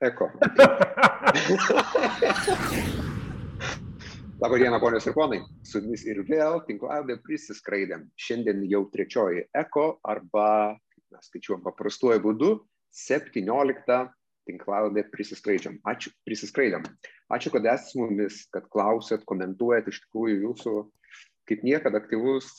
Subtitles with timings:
[0.00, 0.30] Eko.
[4.40, 5.40] Labą dieną, ponios ir ponai.
[5.66, 8.04] Su jumis ir vėl tinklaladė prisiskraidėm.
[8.14, 10.76] Šiandien jau trečioji eko arba,
[11.10, 12.50] mes skaičiuojam paprastuoju būdu,
[12.94, 13.96] 17
[14.46, 15.80] tinklaladė prisiskraidžiam.
[15.82, 16.86] Ačiū, prisiskraidėm.
[17.34, 19.90] Ačiū, kad esate su mumis, kad klausėt, komentuojat.
[19.90, 20.76] Iš tikrųjų, jūsų
[21.50, 22.52] kaip niekada aktyvus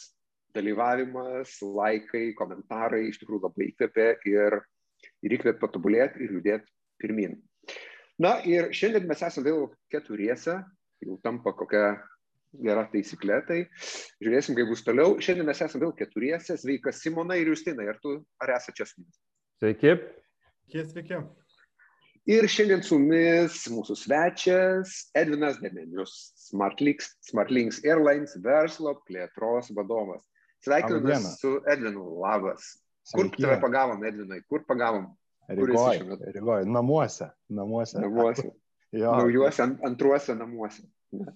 [0.57, 4.59] dalyvavimas, laikai, komentarai iš tikrųjų labai įkvėpė ir,
[5.23, 7.37] ir įkvėpė patobulėti ir judėti pirmin.
[8.19, 10.59] Na ir šiandien mes esame vėl keturiese,
[11.05, 11.93] jau tampa kokia
[12.65, 13.59] gera taisyklė, tai
[14.23, 15.17] žiūrėsim, kaip bus toliau.
[15.23, 18.99] Šiandien mes esame vėl keturiese, sveika Simona ir Justina, ar tu ar esate čia su
[19.01, 19.21] mumis?
[19.61, 19.93] Sveiki.
[20.71, 21.21] Sveiki, sveiki.
[22.29, 26.17] Ir šiandien su mumis mūsų svečias Edvinas Demenius,
[26.49, 30.25] Smartlinks, Smartlinks Airlines verslo plėtros vadovas.
[30.65, 32.75] Sveikiname su Edvinu, labas.
[33.13, 33.45] Kur Sveiki.
[33.45, 35.07] tave pagavom, Edvinai, kur pagavom?
[35.49, 36.01] Rygoj?
[36.35, 37.99] Rygoj, namuose, namuose.
[38.01, 38.49] Namuose,
[38.91, 40.81] Jo, naujuose, ant- antruose namuose.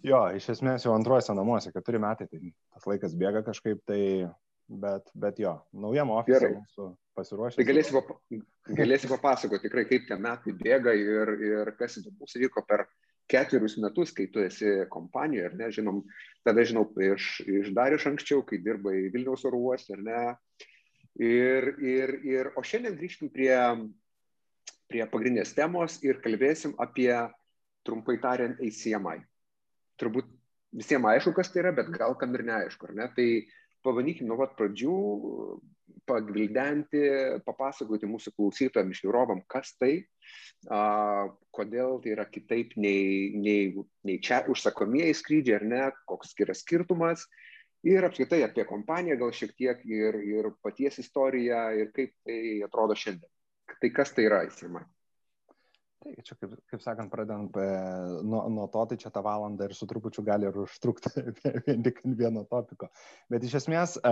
[0.06, 2.40] jo, iš esmės jau antruose namuose, keturi metai, tai
[2.74, 4.00] tas laikas bėga kažkaip, tai,
[4.70, 6.56] bet, bet jo, naujam Gerai.
[6.56, 7.60] mūsų pasiruošę.
[7.60, 8.18] Tai galėsi, papa,
[8.82, 12.88] galėsi papasakoti tikrai, kaip tie metai bėga ir, ir kas įdomus vyko per
[13.30, 16.02] ketverius metus, kai tu esi kompanijoje, ar ne, žinom,
[16.46, 20.24] tada žinau iš, iš dar iš anksčiau, kai dirbai Vilniaus oro uoste, ar ne.
[21.22, 23.54] Ir, ir, ir, o šiandien grįžtum prie,
[24.94, 27.12] prie pagrindinės temos ir kalbėsim apie,
[27.88, 29.24] trumpai tariant, ACMI.
[30.00, 30.30] Turbūt
[30.78, 33.10] visiems aišku, kas tai yra, bet gal kam ir neaišku, ar ne?
[33.18, 33.28] Tai
[33.84, 34.98] pabandykim nuo pat pradžių
[36.10, 37.02] pagvildenti,
[37.46, 39.94] papasakoti mūsų klausytojams, žiūrovam, kas tai,
[40.68, 43.72] a, kodėl tai yra kitaip nei, nei,
[44.08, 47.26] nei čia užsakomieji skrydžiai, ar ne, koks yra skirtumas.
[47.88, 52.96] Ir apskritai apie kompaniją gal šiek tiek ir, ir paties istoriją ir kaip tai atrodo
[52.96, 53.33] šiandien.
[53.82, 54.84] Tai kas tai yra įsima?
[56.04, 57.66] Tai čia, kaip, kaip sakant, pradedant e,
[58.28, 61.12] nuo, nuo to, tai čia tą valandą ir su trupučiu gali ir užtrukti
[61.68, 62.90] vien tik ant vieno topiko.
[63.32, 64.12] Bet iš esmės, e,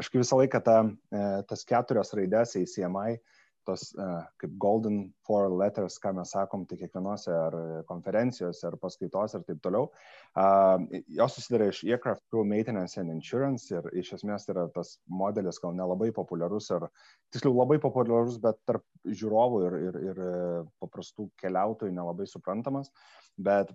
[0.00, 0.78] aš kaip visą laiką ta,
[1.14, 3.20] e, tas keturios raidės ACMI,
[3.68, 4.08] tos e,
[4.40, 7.56] kaip Golden Four Letters, ką mes sakom, tai kiekvienose ar
[7.88, 9.90] konferencijose, ar paskaitose ir taip toliau,
[10.32, 14.96] e, jos susideda iš Aircraft Crew Maintenance and Insurance ir iš esmės tai yra tas
[15.08, 16.88] modelis gal nelabai populiarus ar
[17.34, 20.38] tiksliau labai populiarus, bet tarp žiūrovų ir, ir, ir e,
[20.82, 22.90] paprastų keliautojų nelabai suprantamas.
[23.38, 23.70] Bet,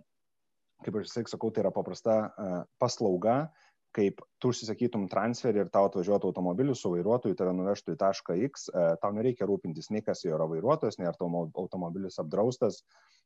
[0.84, 3.46] kaip aš sakau, tai yra paprasta uh, paslauga,
[3.94, 8.70] kaip tu užsisakytum transferį ir tau atvažiuotų automobiliu su vairuotoju, tave nuvežtų į tašką X,
[8.74, 12.81] uh, tau nereikia rūpintis nei kas jo yra vairuotojas, nei ar tavo automobilis apdraustas,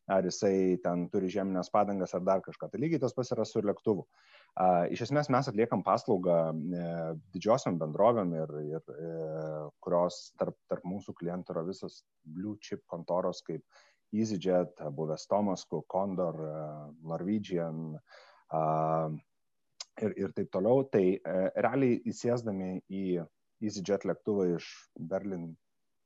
[0.07, 2.69] ar jisai ten turi žeminės padangas ar dar kažką.
[2.71, 4.03] Tai lygiai tas pas yra su lėktuvu.
[4.03, 4.27] Uh,
[4.93, 6.85] iš esmės mes atliekam paslaugą e,
[7.35, 9.09] didžiosiam bendrovėm ir, ir e,
[9.83, 13.61] kurios tarp, tarp mūsų klientų yra visas blue chip kontoros kaip
[14.15, 16.65] EasyJet, buvęs Tomas Cook, Condor, e,
[17.11, 17.99] Norwegian
[20.03, 20.83] ir, ir taip toliau.
[20.91, 23.05] Tai e, realiai įsėsdami į
[23.65, 24.69] EasyJet lėktuvą iš
[24.99, 25.51] Berlin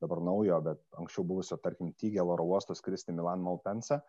[0.02, 4.00] dabar naujo, bet anksčiau buvusio, tarkim, Tygel oro uosto skristi Milan Malpensa.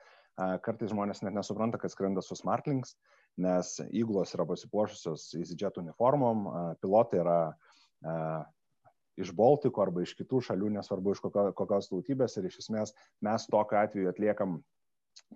[0.65, 2.95] Kartais žmonės net nesupranta, kad skrenda su Smartlinks,
[3.45, 6.47] nes įgulos yra pasipuošusios EasyJet uniformom,
[6.81, 7.37] pilotai yra
[9.21, 12.95] iš Baltiko arba iš kitų šalių, nesvarbu iš kokio, kokios tautybės ir iš esmės
[13.25, 14.63] mes tokiu atveju atliekam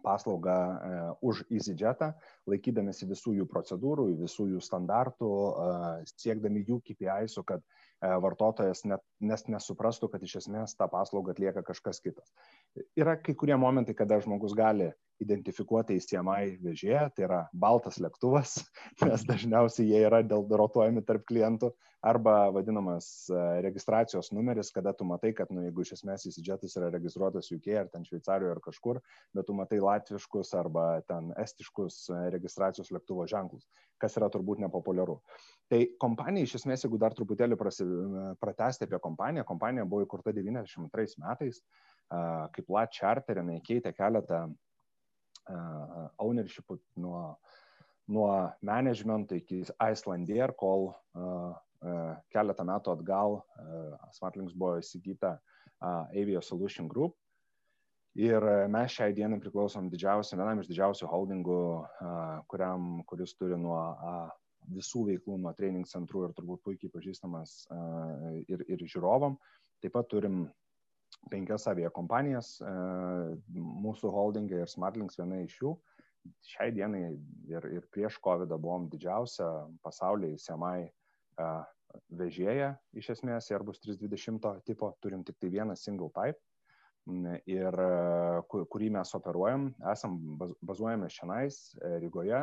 [0.02, 2.12] paslaugą e, už EasyJetą,
[2.50, 9.04] laikydamėsi visų jų procedūrų, visų jų standartų, e, siekdami jų KPI, kad e, vartotojas net,
[9.20, 12.32] nes nesuprastų, kad iš esmės tą paslaugą atlieka kažkas kitas.
[12.98, 14.92] Yra kai kurie momentai, kada žmogus gali
[15.22, 18.58] identifikuoti įsiemai vežėją, tai yra baltas lėktuvas,
[19.06, 21.72] nes dažniausiai jie yra dėl rotuojami tarp klientų,
[22.06, 26.90] arba vadinamas e, registracijos numeris, kada tu matai, kad nu, jeigu iš esmės įsidžetas yra
[26.94, 29.00] registruotas UK ar ten Šveicarijoje ar kažkur,
[29.34, 33.66] bet tu matai latviškus arba ten estiškus e, registracijos lėktuvo ženklus,
[34.02, 35.18] kas yra turbūt nepopuliaru.
[35.72, 37.88] Tai kompanija iš esmės, jeigu dar truputėlį prasi,
[38.42, 41.62] pratesti apie kompaniją, kompanija buvo įkurta 92 metais,
[42.54, 44.44] kaip Lat Charter, jinai keitė keletą
[45.50, 47.36] uh, ownership nuo,
[48.08, 48.30] nuo
[48.62, 53.38] management iki Icelandair, kol uh, uh, keletą metų atgal
[54.16, 55.36] Smartlinks buvo įsigyta
[55.80, 57.16] Avio Solution Group.
[58.16, 58.40] Ir
[58.72, 61.58] mes šiai dienai priklausom didžiausiam, vienam iš didžiausių holdingų,
[62.48, 63.76] kuriam, kuris turi nuo
[64.72, 67.66] visų veiklų, nuo training centrų ir turbūt puikiai pažįstamas
[68.48, 69.36] ir, ir žiūrovam.
[69.84, 70.46] Taip pat turim
[71.30, 72.72] penkias aviakompanijas, e,
[73.56, 75.74] mūsų holdingai ir Smartlinks viena iš jų.
[76.42, 77.04] Šiai dienai
[77.50, 79.46] ir, ir prieš COVID buvom didžiausia
[79.86, 80.88] pasaulyje įsiemai
[82.18, 86.40] vežėja iš esmės Airbus 320 tipo, turim tik tai vieną single type.
[87.46, 87.76] ir
[88.50, 90.16] kurį mes operuojam, esam
[90.66, 92.40] bazuojame šiandien Rygoje,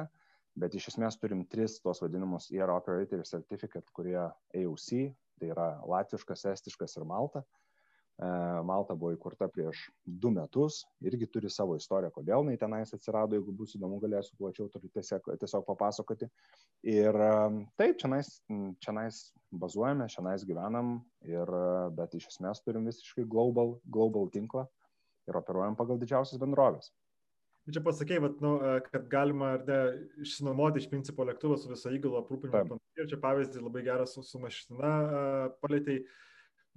[0.56, 4.22] bet iš esmės turim tris tos vadinamus Air Operator Certificate, kurie
[4.56, 7.44] AOC, tai yra latviškas, estiškas ir Malta.
[7.44, 7.62] E,
[8.21, 13.51] Malta buvo įkurta prieš du metus, irgi turi savo istoriją, kodėl jinai tenais atsirado, jeigu
[13.57, 16.30] bus įdomu, galėsiu plačiau tiesiog, tiesiog papasakoti.
[16.94, 17.31] Ir e,
[17.80, 18.30] taip, čianais,
[18.86, 24.68] čianais bazuojame, čianais gyvenam, ir, e, bet iš esmės turim visiškai global, global tinklą
[25.27, 26.92] ir operuojam pagal didžiausias bendrovės.
[27.71, 28.57] Čia pasakėjai, vat, nu,
[28.92, 29.80] kad galima ar ne
[30.21, 32.77] išsinuomoti iš principo lėktuvą su visą įgulą aprūpinimu.
[33.00, 34.92] Ir čia pavyzdį labai geras su, su mašina
[35.63, 36.04] palėtėjai.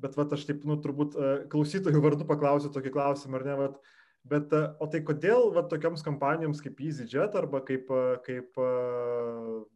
[0.03, 1.15] Bet vat, aš taip, nu, turbūt
[1.53, 3.79] klausytojų vardu paklausiu tokį klausimą, ar ne, vat,
[4.27, 4.51] Bet,
[4.83, 7.91] o tai kodėl va, tokioms kompanijoms kaip EasyJet arba kaip,
[8.27, 8.59] kaip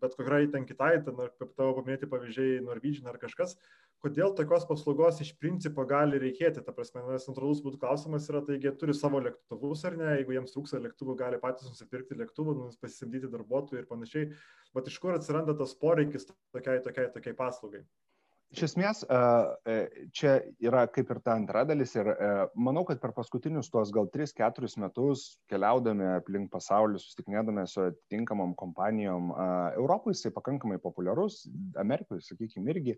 [0.03, 3.55] bet kokiai ten kitai, ten, kaip tavo paminėti pavyzdžiai, Norwegian ar kažkas,
[4.03, 6.65] kodėl tokios paslaugos iš principo gali reikėti?
[6.67, 10.35] Ta prasme, nes natūralus būtų klausimas yra, tai jie turi savo lėktuvus ar ne, jeigu
[10.35, 14.31] jiems trūksta lėktuvų, gali patys nusipirkti lėktuvų, pasisamdyti darbuotojų ir panašiai.
[14.75, 17.87] Bet iš kur atsiranda tas poreikis tokiai, tokiai, tokiai paslaugai?
[18.51, 19.75] Iš esmės, e,
[20.11, 24.09] čia yra kaip ir ta antra dalis ir e, manau, kad per paskutinius tuos gal
[24.11, 29.31] 3-4 metus keliaudami aplink pasaulį, susitikinėdami su atitinkamom kompanijom,
[29.79, 31.45] Europoje jisai pakankamai populiarus,
[31.79, 32.97] Amerikoje, sakykime, irgi,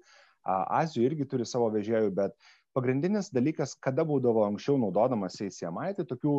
[0.49, 2.33] Azijoje irgi turi savo vežėjų, bet
[2.73, 6.39] pagrindinis dalykas, kada būdavo anksčiau naudodamas ACMI, tai tokių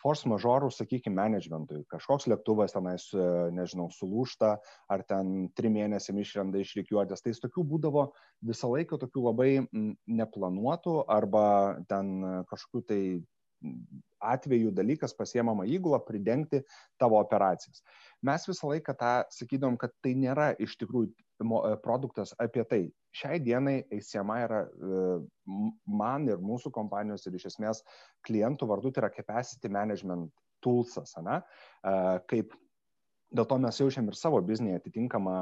[0.00, 1.82] force majorų, sakykime, managementui.
[1.92, 3.26] Kažkoks lėktuvas tenais, e,
[3.56, 4.54] nežinau, sulūšta,
[4.90, 7.24] ar ten trim mėnesiam išrenda iš reikiuotės.
[7.24, 8.06] Tai tokių būdavo
[8.46, 9.50] visą laiką tokių labai
[10.20, 11.44] neplanuotų arba
[11.88, 13.02] ten kažkokių tai
[14.24, 16.62] atveju dalykas pasiemama įgula pridengti
[17.00, 17.82] tavo operacijas.
[18.24, 21.28] Mes visą laiką tą sakydom, kad tai nėra iš tikrųjų E,
[21.84, 22.82] produktas apie tai.
[23.16, 25.04] Šiai dienai ACMI yra e,
[25.90, 27.82] man ir mūsų kompanijos ir iš esmės
[28.26, 30.30] klientų vardu tai yra capacity management
[30.62, 31.40] toolsas, ne?
[31.40, 31.94] E,
[32.30, 32.54] kaip
[33.30, 35.34] Dėl to mes jaučiam ir savo biznėje atitinkamą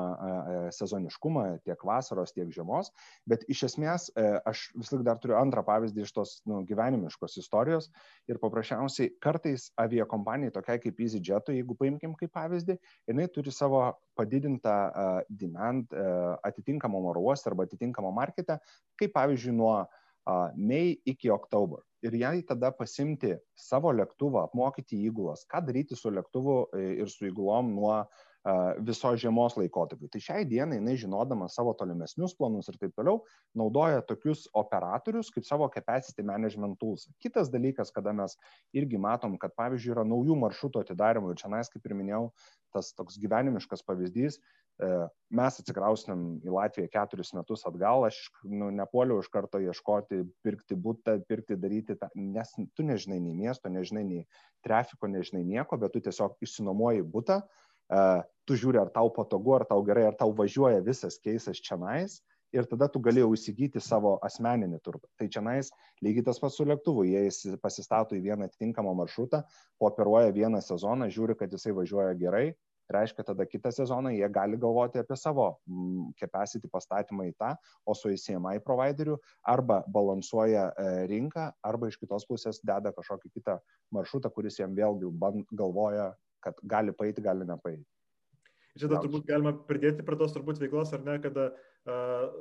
[0.77, 2.91] sezoniškumą tiek vasaros, tiek žiemos,
[3.29, 7.39] bet iš esmės e, aš vis laik dar turiu antrą pavyzdį iš tos nu, gyvenimiškos
[7.41, 7.89] istorijos.
[8.29, 12.77] Ir paprasčiausiai kartais aviakompanijai tokiai kaip EasyJet, jeigu paimkim kaip pavyzdį,
[13.09, 13.81] jinai turi savo
[14.19, 14.77] padidintą
[15.31, 18.59] demand uh, atitinkamą oro uostą arba atitinkamą marketą,
[19.01, 20.08] kaip pavyzdžiui nuo uh,
[20.57, 21.83] Mei iki Oktober.
[22.05, 27.27] Ir jai tada pasimti savo lėktuvą, apmokyti įgulas, ką daryti su lėktuvu e, ir su
[27.27, 27.95] įgulom nuo
[28.87, 30.09] viso žiemos laikotarpiu.
[30.13, 33.23] Tai šiai dienai jinai žinodama savo tolimesnius planus ir taip toliau,
[33.59, 37.09] naudoja tokius operatorius kaip savo capacity management tools.
[37.23, 38.37] Kitas dalykas, kada mes
[38.73, 42.25] irgi matom, kad pavyzdžiui yra naujų maršrutų atidarimų ir čia kaip ir minėjau,
[42.73, 44.39] tas toks gyvenimiškas pavyzdys,
[44.79, 44.89] E,
[45.35, 51.17] mes atsikraustinam į Latviją keturis metus atgal, aš nu, nepuoliau iš karto ieškoti, pirkti būtą,
[51.27, 54.23] pirkti, daryti, tą, nes tu nežinai nei miesto, nežinai nei
[54.63, 59.67] trafiko, nežinai nieko, bet tu tiesiog išsinomuoji būtą, e, tu žiūri, ar tau patogu, ar
[59.69, 62.21] tau gerai, ar tau važiuoja visas keisas čia nais.
[62.57, 65.05] Ir tada tu galėjai įsigyti savo asmeninį turtą.
[65.21, 65.69] Tai čia nais
[66.01, 67.05] lygiai tas pats su lėktuvu.
[67.05, 67.29] Jie
[67.61, 69.43] pasistato į vieną atitinkamą maršrutą,
[69.85, 72.47] operuoja vieną sezoną, žiūri, kad jisai važiuoja gerai,
[72.89, 77.53] reiškia tada kitą sezoną jie gali galvoti apie savo mm, capacity pastatymą į tą,
[77.85, 83.59] o su ACMI provideriu arba balansuoja e, rinką, arba iš kitos pusės deda kažkokį kitą
[83.95, 85.13] maršrutą, kuris jam vėlgi
[85.53, 86.15] galvoja,
[86.45, 87.87] kad gali paeiti, gali nepaeiti.
[88.79, 91.55] Čia dar turbūt galima pridėti prie tos turbūt veiklos, ar ne, kad uh,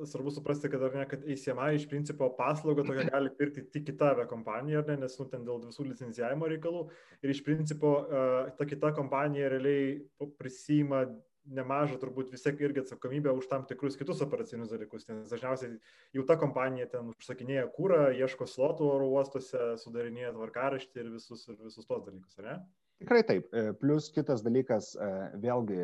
[0.06, 4.84] svarbu suprasti, kad, ne, kad ACMI iš principo paslaugą tokią gali pirkti tik kita kompanija,
[4.88, 6.84] ne, nes nu, ten dėl visų licencijavimo reikalų.
[7.26, 9.98] Ir iš principo uh, ta kita kompanija realiai
[10.38, 11.08] prisima
[11.48, 15.78] nemažą turbūt vis tiek irgi atsakomybę už tam tikrus kitus operacinius dalykus, nes dažniausiai
[16.16, 21.62] jau ta kompanija ten užsakinėja kūrą, ieško slotų oro uostuose, sudarinėja tvarkaraštį ir visus, ir
[21.64, 22.58] visus tos dalykus, ar ne?
[22.98, 23.54] Tikrai taip.
[23.54, 25.08] E, plus kitas dalykas, e,
[25.44, 25.78] vėlgi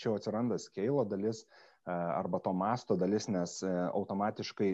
[0.00, 4.70] čia atsiranda skeilo dalis e, arba to masto dalis, nes automatiškai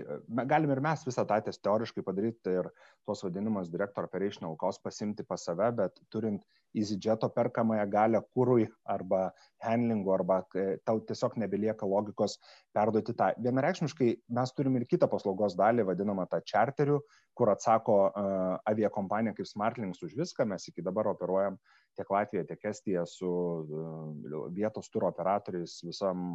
[0.52, 2.70] galim ir mes visą tą teoriškai padaryti ir
[3.08, 6.46] tos vadinamas director operational cost pasimti pas save, bet turint
[6.78, 9.24] EasyJeto perkamąją galę kūrui arba
[9.66, 10.44] handlingu, arba
[10.86, 12.38] tau tiesiog nebelieka logikos
[12.70, 13.32] perduoti tą.
[13.42, 17.00] Vienareikšmiškai mes turim ir kitą paslaugos dalį, vadinamą tą charterių,
[17.34, 20.46] kur atsako uh, aviakompanija kaip Smartlinks už viską.
[20.50, 21.58] Mes iki dabar operuojam
[21.98, 26.26] tiek Latviją, tiek Estiją su uh, vietos turo operatoriais visam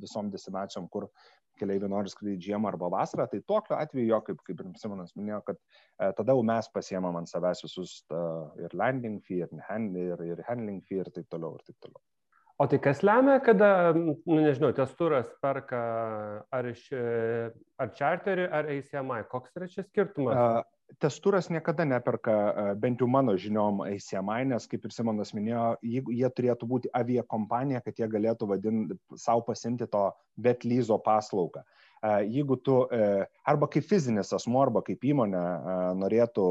[0.00, 1.08] visom destinacijom, kur
[1.60, 5.40] keliaiviai nori skraidyti žiemą arba vasarą, tai tokiu atveju jo, kaip, kaip ir Simonas minėjo,
[5.50, 8.20] kad e, tada jau mes pasiemam ant savęs visus ta,
[8.62, 12.00] ir landing fee, ir, hand, ir, ir handling fee ir taip toliau, ir taip toliau.
[12.60, 15.78] O tai kas lemia, kada, nu, nežinau, tas turas perka
[16.52, 16.82] ar, iš,
[17.80, 19.22] ar charterį, ar ACMI?
[19.32, 20.36] Koks yra čia skirtumas?
[20.90, 22.34] Uh, testuras niekada neperka,
[22.80, 27.82] bent jau mano žiniom, ACMI, nes kaip ir Simonas minėjo, jeigu jie turėtų būti aviakompanija,
[27.84, 30.08] kad jie galėtų vadinti savo pasimti to
[30.40, 31.62] vetlyzo paslaugą.
[32.24, 32.78] Jeigu tu
[33.44, 35.42] arba kaip fizinis asmo, arba kaip įmonė
[36.00, 36.44] norėtų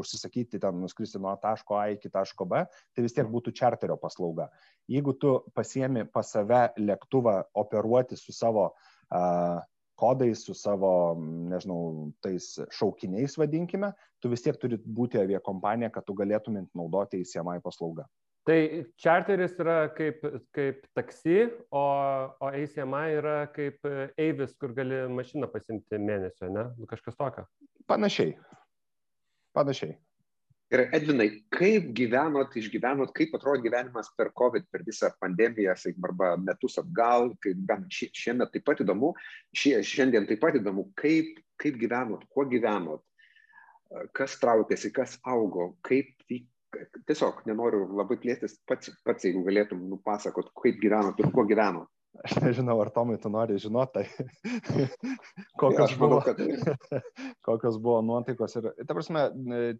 [0.00, 4.50] užsisakyti ten nuskristi nuo taško A iki taško B, tai vis tiek būtų čarterio paslauga.
[4.90, 8.72] Jeigu tu pasiemi pas save lėktuvą operuoti su savo
[9.98, 10.90] kodais, su savo,
[11.50, 17.58] nežinau, tais šaukiniais vadinkime, tu vis tiek turi būti aviakompanija, kad tu galėtumint naudoti įsiemai
[17.64, 18.06] paslaugą.
[18.46, 18.58] Tai
[19.02, 20.20] charteris yra kaip,
[20.54, 21.82] kaip taksi, o,
[22.38, 23.88] o ACMI yra kaip
[24.22, 26.68] eivis, kur gali mašiną pasimti mėnesio, ne?
[26.78, 27.42] Nu, kažkas tokio.
[27.90, 28.36] Panašiai.
[29.56, 29.96] Panašiai.
[30.74, 36.32] Ir Edvinai, kaip gyvenot, išgyvenot, kaip atrodo gyvenimas per COVID, per visą pandemiją, sakykim, arba
[36.42, 39.12] metus atgal, kaip bent šiemet taip pat įdomu,
[39.54, 43.04] šie, šiandien taip pat įdomu, kaip, kaip gyvenot, kuo gyvenot,
[44.18, 46.10] kas traukėsi, kas augo, kaip
[47.06, 51.86] tiesiog nenoriu labai plėstis, pats, pats jeigu galėtum nupasakot, kaip gyvenot ir kuo gyvenot.
[52.24, 54.86] Aš nežinau, ar Tomai tu nori žinoti, tai
[55.60, 56.40] kokios, ja, buvo, kad...
[57.46, 58.56] kokios buvo nuotaikos.
[58.60, 59.26] Ir, ta prasme,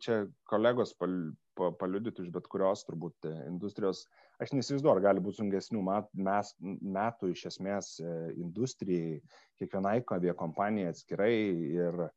[0.03, 0.19] čia
[0.51, 1.17] kolegos pal,
[1.59, 4.05] pa, paliudytų iš bet kurios turbūt industrijos,
[4.43, 9.21] aš neįsivaizduoju, ar gali būti sungesnių met, mes, metų iš esmės e, industrijai,
[9.61, 11.35] kiekvienai aviakompanijai atskirai.
[11.77, 12.09] Ir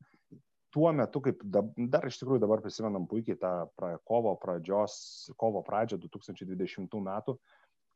[0.74, 5.00] tuo metu, kaip da, dar iš tikrųjų dabar prisimenam puikiai tą pra, kovo pradžios,
[5.40, 7.38] kovo pradžią 2020 metų,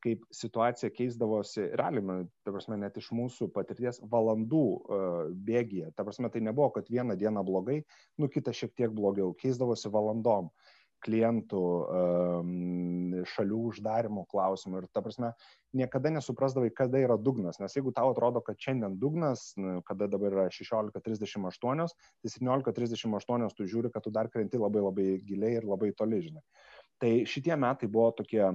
[0.04, 5.18] kaip situacija keisdavosi, realiai, ta prasme, net iš mūsų patirties valandų uh,
[5.48, 5.94] bėgyje.
[5.96, 7.82] Ta prasme, tai nebuvo, kad vieną dieną blogai,
[8.20, 10.52] nu kitą šiek tiek blogiau, keisdavosi valandom
[11.04, 15.34] klientų, um, šalių uždarimo klausimų ir, ta prasme,
[15.76, 19.50] niekada nesuprasdavai, kada yra dugnas, nes jeigu tau atrodo, kad šiandien dugnas,
[19.88, 25.58] kada dabar yra 16.38, tai 17.38 tu žiūri, kad tu dar krenti labai labai giliai
[25.60, 26.44] ir labai toli, žinai.
[27.04, 28.46] Tai šitie metai buvo tokie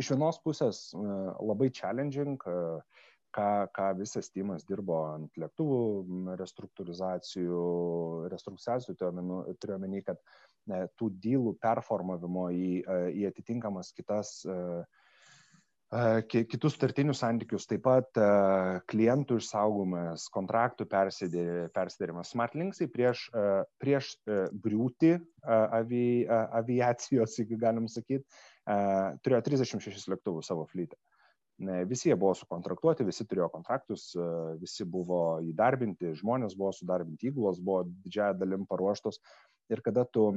[0.00, 1.02] iš vienos pusės e,
[1.44, 2.56] labai challenging, e,
[3.34, 7.62] ką, ką visas tymas dirbo ant lėktuvų restruktūrizacijų,
[8.32, 12.68] restruktūrizacijų turiu omeny, kad e, tų dylų performavimo į,
[13.14, 14.40] į atitinkamas kitas
[16.26, 18.18] kitus startinius santykius, taip pat
[18.90, 22.32] klientų išsaugomas, kontraktų persidėrimas.
[22.32, 23.28] Smartlinksai prieš,
[23.78, 24.08] prieš
[24.64, 25.12] griūtį
[25.46, 28.24] avi, aviacijos, jeigu galim sakyti,
[28.64, 30.98] turėjo 36 lėktuvus savo flytą.
[31.86, 34.08] Visi jie buvo sukontraktuoti, visi turėjo kontraktus,
[34.58, 39.20] visi buvo įdarbinti, žmonės buvo sudarbinti, įgulos buvo didžiąją dalim paruoštos.
[39.70, 40.32] Ir kada tu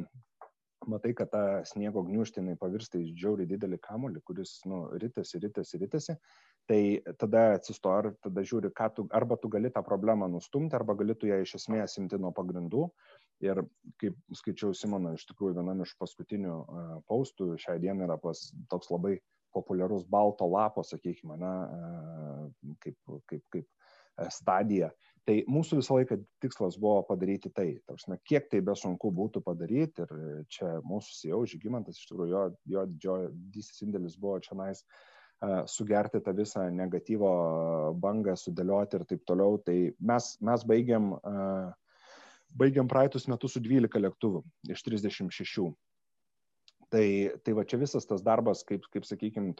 [0.86, 6.15] matai, kad ta sniego gniužtinai pavirsta į džiauriai didelį kamulį, kuris nu, rytasi, rytasi, rytasi,
[6.69, 6.79] tai
[7.17, 11.31] tada atsisto ir tada žiūri, tu, arba tu gali tą problemą nustumti, arba gali tu
[11.31, 12.88] ją iš esmės imti nuo pagrindų
[13.46, 13.62] Ir
[14.01, 18.89] kaip skaičiau Simono, iš tikrųjų vienam iš paskutinių uh, paustų šią dieną yra pas toks
[18.94, 19.17] labai
[19.53, 22.98] populiarus balto lapo, sakykime, na, uh, kaip,
[23.29, 23.67] kaip, kaip
[24.34, 24.89] stadija.
[25.27, 27.67] Tai mūsų visą laiką tikslas buvo padaryti tai.
[27.86, 30.13] Tarsi, kiek tai be sunku būtų padaryti ir
[30.50, 34.82] čia mūsų CEO Žygimantas, iš tikrųjų, jo, jo didysis indėlis buvo čia nais
[35.70, 37.32] sugerti tą visą negatyvo
[38.01, 39.60] bangą, sudėlioti ir taip toliau.
[39.62, 41.75] Tai mes, mes baigiam uh,
[42.56, 45.68] baigiam praeitus metus su 12 lėktuvų iš 36.
[46.88, 47.06] Tai,
[47.44, 49.51] tai va čia visas tas darbas, kaip, kaip sakykime,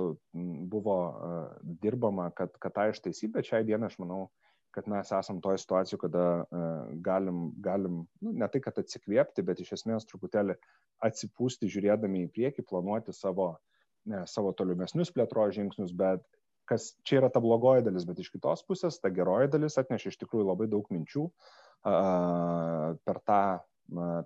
[0.72, 1.50] buvo uh,
[1.84, 4.29] dirbama, kad, kad tą ištaisyti, bet šiai dienai aš manau,
[4.72, 9.60] kad mes esam toje situacijoje, kada uh, galim, galim nu, ne tai, kad atsikvėpti, bet
[9.60, 10.56] iš esmės truputėlį
[11.03, 13.58] atsipūsti, žiūrėdami į priekį, planuoti savo,
[14.08, 16.24] ne, savo tolimesnius plėtros žingsnius, bet
[16.67, 20.22] kas čia yra ta blogoji dalis, bet iš kitos pusės ta geroji dalis atneša iš
[20.24, 23.41] tikrųjų labai daug minčių, uh, per tą,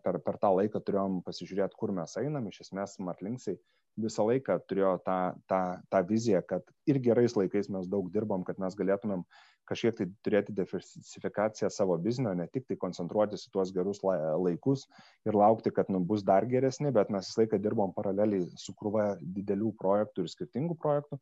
[0.03, 2.47] per, per tą laiką turėjom pasižiūrėti, kur mes einam.
[2.49, 3.57] Iš esmės, Martlinksai
[3.99, 5.17] visą laiką turėjo tą,
[5.51, 9.25] tą, tą viziją, kad ir gerais laikais mes daug dirbom, kad mes galėtumėm
[9.69, 14.87] kažkiek tai turėti diversifikaciją savo biznio, ne tik tai koncentruotis į tuos gerus laikus
[15.27, 19.13] ir laukti, kad nu, bus dar geresni, bet mes visą laiką dirbom paraleliai su krūva
[19.21, 21.21] didelių projektų ir skirtingų projektų.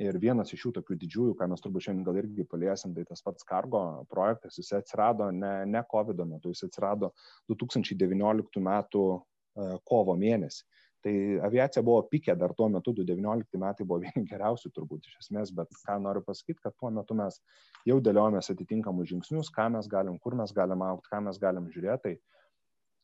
[0.00, 3.20] Ir vienas iš jų tokių didžiųjų, ką mes turbūt šiandien gal irgi paliesim, tai tas
[3.24, 7.10] pats kargo projektas, jis atsirado ne, ne COVID metu, jis atsirado
[7.52, 10.64] 2019 metų e, kovo mėnesį.
[11.02, 11.12] Tai
[11.48, 15.68] aviacija buvo pikė dar tuo metu, 2019 metai buvo vieni geriausių turbūt iš esmės, bet
[15.84, 17.40] ką noriu pasakyti, kad tuo metu mes
[17.88, 22.02] jau dėliojomės atitinkamus žingsnius, ką mes galim, kur mes galim aukti, ką mes galim žiūrėti.
[22.06, 22.41] Tai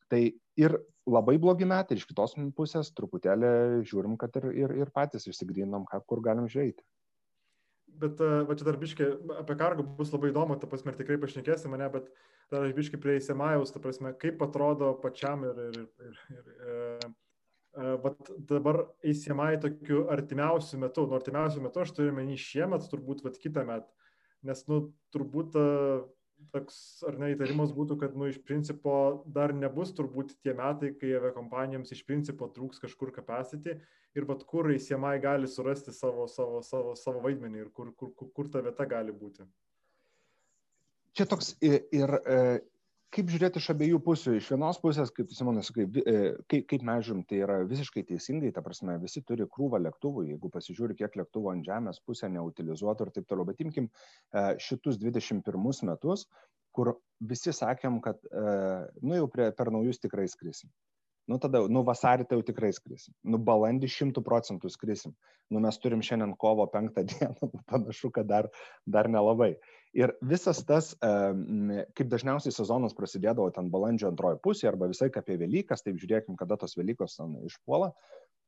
[0.09, 0.21] Tai
[0.59, 0.75] ir
[1.09, 6.23] labai blogi metai, iš kitos pusės truputėlį žiūrim, kad ir, ir, ir patys išsigrynom, kur
[6.25, 6.83] galim žiūrėti.
[7.99, 9.07] bet va čia dar biškai
[9.41, 12.11] apie kargą bus labai įdomu, ta prasme, tikrai pašnekėsi mane, bet
[12.51, 17.09] dar aš biškai prie įsimajaus, ta prasme, kaip atrodo pačiam ir, ir, ir, ir, ir
[18.03, 23.37] vat dabar įsiemai tokiu artimiausiu metu, nu artimiausiu metu aš turiu menį šiemet, turbūt vat
[23.41, 23.91] kitą metą,
[24.47, 24.81] nes, nu,
[25.13, 25.57] turbūt
[26.53, 26.77] toks
[27.07, 28.93] ar ne įtarimas būtų, kad, nu, iš principo
[29.35, 33.77] dar nebus turbūt tie metai, kai aviakompanijoms iš principo trūks kažkur capacity
[34.17, 38.31] ir bet kur įsiemai gali surasti savo, savo, savo, savo vaidmenį ir kur, kur, kur,
[38.35, 39.45] kur ta vieta gali būti.
[41.17, 42.15] Čia toks ir, ir
[43.15, 44.35] kaip žiūrėti iš abiejų pusių.
[44.37, 45.87] Iš vienos pusės, kaip Simonas sakai,
[46.51, 50.51] kaip, kaip mes žiūrim, tai yra visiškai teisingai, ta prasme, visi turi krūvą lėktuvų, jeigu
[50.53, 53.47] pasižiūri, kiek lėktuvų ant žemės pusė neutilizuotų ir taip toliau.
[53.49, 53.89] Bet imkim
[54.61, 56.27] šitus 21 metus,
[56.75, 56.95] kur
[57.31, 58.21] visi sakėm, kad,
[59.01, 60.69] nu jau prie, per naujus tikrai skrisim.
[61.29, 63.13] Nu tada, nu vasarį tai jau tikrai skrisim.
[63.21, 65.13] Nu balandį šimtų procentų skrisim.
[65.53, 68.49] Nu mes turim šiandien kovo penktą dieną, panašu, kad dar,
[68.89, 69.51] dar nelabai.
[69.53, 75.37] Uh, Ir visas tas, kaip dažniausiai sezonas prasidėdavo ten balandžio antroji pusė arba visai apie
[75.41, 77.17] Velykas, taip žiūrėkim, kada tos Velykos
[77.49, 77.89] išpuola,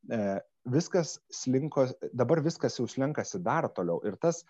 [0.06, 0.38] e,
[0.70, 3.98] viskas slinko, dabar viskas jau slenkasi dar toliau.
[4.06, 4.44] Ir tas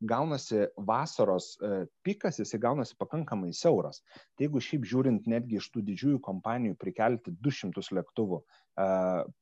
[0.00, 4.00] gaunasi vasaros e, pikas, jisai gaunasi pakankamai siauras.
[4.36, 8.42] Tai jeigu šiaip žiūrint netgi iš tų didžiųjų kompanijų prikelti 200 lėktuvų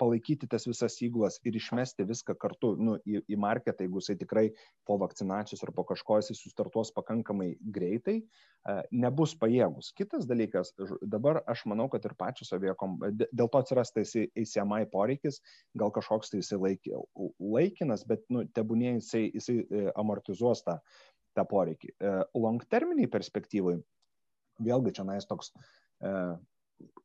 [0.01, 4.47] palaikyti tas visas įgulas ir išmesti viską kartu nu, į, į marketą, jeigu jisai tikrai
[4.89, 8.23] po vakcinacijos ar po kažko jisai sustartuos pakankamai greitai,
[8.91, 9.93] nebus pajėgus.
[9.97, 15.41] Kitas dalykas, dabar aš manau, kad ir pačios aviekom, dėl to atsiras tas ACMI poreikis,
[15.79, 16.91] gal kažkoks tai jisai laik,
[17.39, 20.79] laikinas, bet nu, tebūnė jisai, jisai e, amortizuos tą,
[21.37, 21.93] tą poreikį.
[22.01, 23.77] E, long terminiai perspektyvai,
[24.65, 26.13] vėlgi čia nais toks e,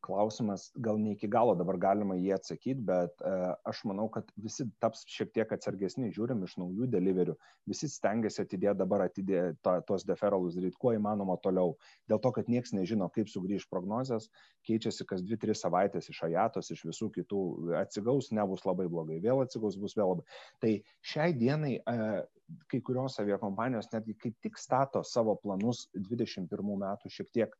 [0.03, 4.65] klausimas gal ne iki galo dabar galima jį atsakyti, bet uh, aš manau, kad visi
[4.84, 7.36] taps šiek tiek atsargesni, žiūrim iš naujų deliverių,
[7.70, 11.77] visi stengiasi atidėti dabar atidė, to, tos deferalus daryti kuo įmanoma toliau,
[12.12, 14.27] dėl to, kad niekas nežino, kaip sugrįž prognozijas,
[14.68, 17.44] keičiasi kas 2-3 savaitės iš ajatos, iš visų kitų,
[17.80, 20.27] atsigaus, nebus labai blogai, vėl atsigaus, bus vėl labai.
[20.63, 20.76] Tai
[21.13, 22.24] šiai dienai uh,
[22.69, 27.56] kai kurios aviakompanijos netgi kaip tik stato savo planus 21 metų šiek tiek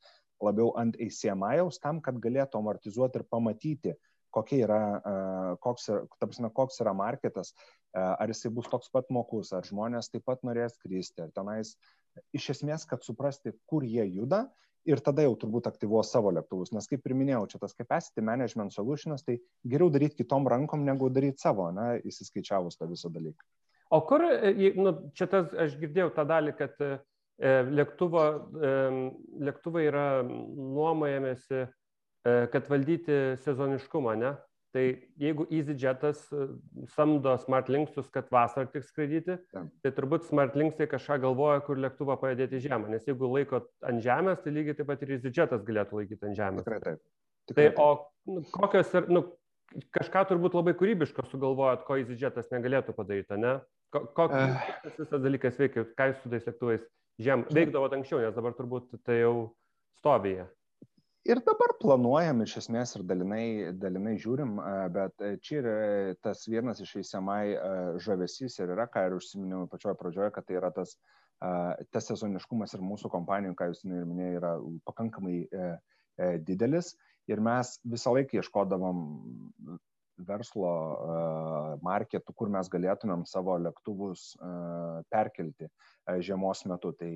[0.46, 3.94] labiau ant ACMI-aus tam, kad galėtų amortizuoti ir pamatyti,
[4.34, 4.82] kokia yra,
[5.62, 7.54] koks, prasme, koks yra marketas,
[7.94, 11.76] ar jisai bus toks pat mokus, ar žmonės taip pat norės kristi, ar tenais
[12.34, 14.48] iš esmės, kad suprasti, kur jie juda
[14.90, 18.74] ir tada jau turbūt aktyvuos savo lėktuvus, nes kaip ir minėjau, čia tas capacity management
[18.76, 19.38] solutionas, tai
[19.70, 23.48] geriau daryti kitom rankom, negu daryti savo, na, įsiskaičiavus tą visą dalyką.
[23.94, 27.00] O kur, e, nu, čia tas, aš girdėjau tą dalį, kad E,
[27.42, 28.24] lėktuvo,
[28.62, 28.72] e,
[29.48, 34.34] lėktuvai yra nuomojamėsi, e, kad valdyti sezoniškumą, ne?
[34.74, 34.84] Tai
[35.22, 36.24] jeigu EasyJetas
[36.96, 42.64] samdo SmartLinkstus, kad vasarą tik skraidyti, tai turbūt SmartLinkstai kažką galvoja, kur lėktuvą pajudėti į
[42.64, 42.90] žemę.
[42.90, 46.66] Nes jeigu laiko ant žemės, tai lygiai taip pat ir EasyJetas galėtų laikyti ant žemės.
[46.66, 47.04] Tikrai taip.
[47.52, 47.88] Tikrai tai o
[48.34, 49.24] nu, kokios ir, nu,
[49.94, 53.60] kažką turbūt labai kūrybiško sugalvojot, ko EasyJetas negalėtų padaryti, ne?
[53.94, 54.58] Koks uh.
[54.98, 56.90] visas dalykas veikia, ką jūs su tais lėktuvais
[57.22, 59.54] žem, veikdavo anksčiau, nes dabar turbūt tai jau
[60.00, 60.48] stovyje.
[61.24, 64.58] Ir dabar planuojam iš esmės ir dalinai, dalinai žiūrim,
[64.92, 65.76] bet čia yra
[66.26, 67.54] tas vienas iš įsiamai
[68.04, 70.98] žavesys ir yra, ką ir užsiminiau pačioje pradžioje, kad tai yra tas,
[71.40, 74.52] tas sezoniškumas ir mūsų kompanijų, ką jūs ir minėjote, yra
[74.90, 75.72] pakankamai e,
[76.20, 76.92] e, didelis.
[77.32, 79.00] Ir mes visą laiką ieškodavom
[80.22, 80.72] verslo
[81.84, 84.36] marketų, kur mes galėtumėm savo lėktuvus
[85.14, 85.70] perkelti
[86.22, 86.92] žiemos metu.
[87.00, 87.14] Tai,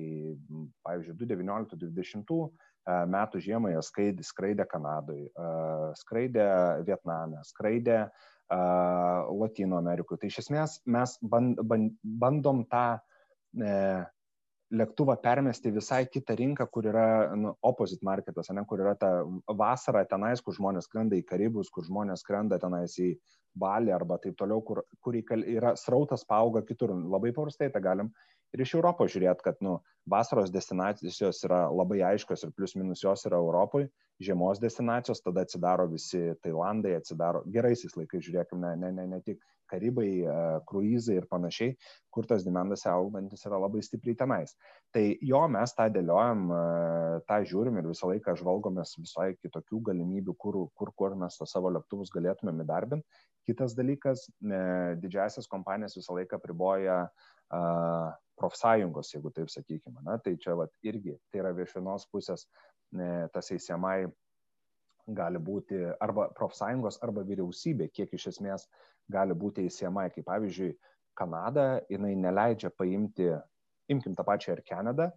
[0.86, 2.50] pavyzdžiui, 2019-2020
[3.12, 5.28] metų žiemą jie skraidė, skraidė Kanadoje,
[6.00, 6.48] skraidė
[6.88, 7.98] Vietname, skraidė
[8.48, 10.22] Latino Amerikoje.
[10.22, 12.86] Tai iš esmės mes bandom tą
[14.74, 19.10] lėktuvą permesti visai kitą rinką, kur yra nu, opposite marketas, ne, kur yra ta
[19.56, 23.14] vasara tenais, kur žmonės skrenda į Karibus, kur žmonės skrenda tenais į
[23.58, 26.92] Balį arba taip toliau, kur, kur yra srautas paauga kitur.
[26.92, 28.12] Labai paprastai tą galim
[28.54, 29.78] ir iš Europos žiūrėti, kad nu,
[30.08, 33.88] vasaros destinacijos yra labai aiškios ir plius minus jos yra Europoje,
[34.22, 40.08] žiemos destinacijos, tada atsidaro visi Tailandai, atsidaro geraisiais laikais, žiūrėkime, ne, ne, ne tik Karibai,
[40.24, 40.34] e,
[40.68, 41.74] kruizai ir panašiai,
[42.14, 44.54] kur tas demandas augantis yra labai stipriai tenais.
[44.94, 46.60] Tai jo mes tą dėliojam, e,
[47.28, 51.72] tą žiūrim ir visą laiką žvalgomės visai kitokių galimybių, kur, kur, kur mes to savo
[51.76, 53.24] lėktuvus galėtumėm įdarbinti.
[53.48, 54.62] Kitas dalykas, e,
[55.02, 57.06] didžiasias kompanijas visą laiką priboja
[58.36, 60.02] profsąjungos, jeigu taip sakykime.
[60.04, 62.44] Na, tai čia vat, irgi tai yra iš vienos pusės
[63.32, 64.10] tas ACMI
[65.14, 68.66] gali būti arba profsąjungos, arba vyriausybė, kiek iš esmės
[69.10, 70.74] gali būti įsiemai, kaip pavyzdžiui,
[71.18, 73.32] Kanada, jinai neleidžia paimti,
[73.90, 75.08] imkim tą pačią ir Kanadą,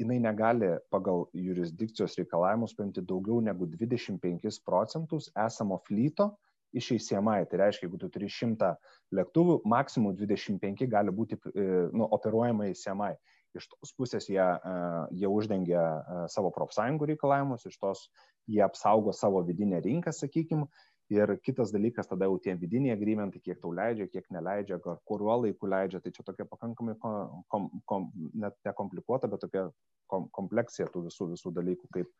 [0.00, 6.34] jinai negali pagal jurisdikcijos reikalavimus paimti daugiau negu 25 procentus esamo flyto
[6.72, 7.46] iš ACMI.
[7.50, 8.74] Tai reiškia, jeigu tu turi 100
[9.16, 13.14] lėktuvų, maksimum 25 gali būti e, nu, operuojama ACMI.
[13.58, 14.74] Iš tos pusės jie, e,
[15.18, 18.04] jie uždengia e, savo profsąjungų reikalavimus, iš tos
[18.50, 20.68] jie apsaugo savo vidinę rinką, sakykime,
[21.10, 24.76] Ir kitas dalykas, tada jau tie vidiniai agreementai, kiek tau leidžia, kiek neleidžia,
[25.10, 28.06] kuriuo laiku leidžia, tai čia tokia pakankamai, kom, kom,
[28.38, 29.64] net nekomplikuota, bet tokia
[30.06, 32.12] kom, kompleksija tų visų, visų dalykų, kaip,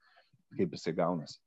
[0.58, 1.38] kaip jisai gaunasi.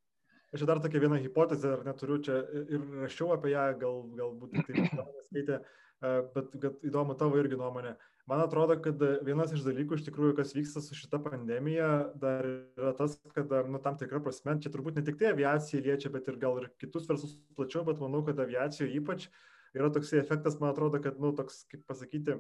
[0.56, 4.88] Aš dar tokia vieną hipotezę, ar neturiu čia ir rašiau apie ją, gal, galbūt tai
[5.28, 5.60] skaitė,
[6.00, 7.98] bet, bet įdomu tavo irgi nuomonė.
[7.98, 11.90] Uh, Man atrodo, kad vienas iš dalykų, iš tikrųjų, kas vyksta su šita pandemija,
[12.22, 12.46] dar
[12.80, 16.30] yra tas, kad, nu, tam tikrą prasme, čia turbūt ne tik tai aviacija liečia, bet
[16.32, 19.28] ir gal ir kitus verslus plačiau, bet manau, kad aviacijoje ypač
[19.76, 22.40] yra toksai efektas, man atrodo, kad, nu, toks, kaip pasakyti,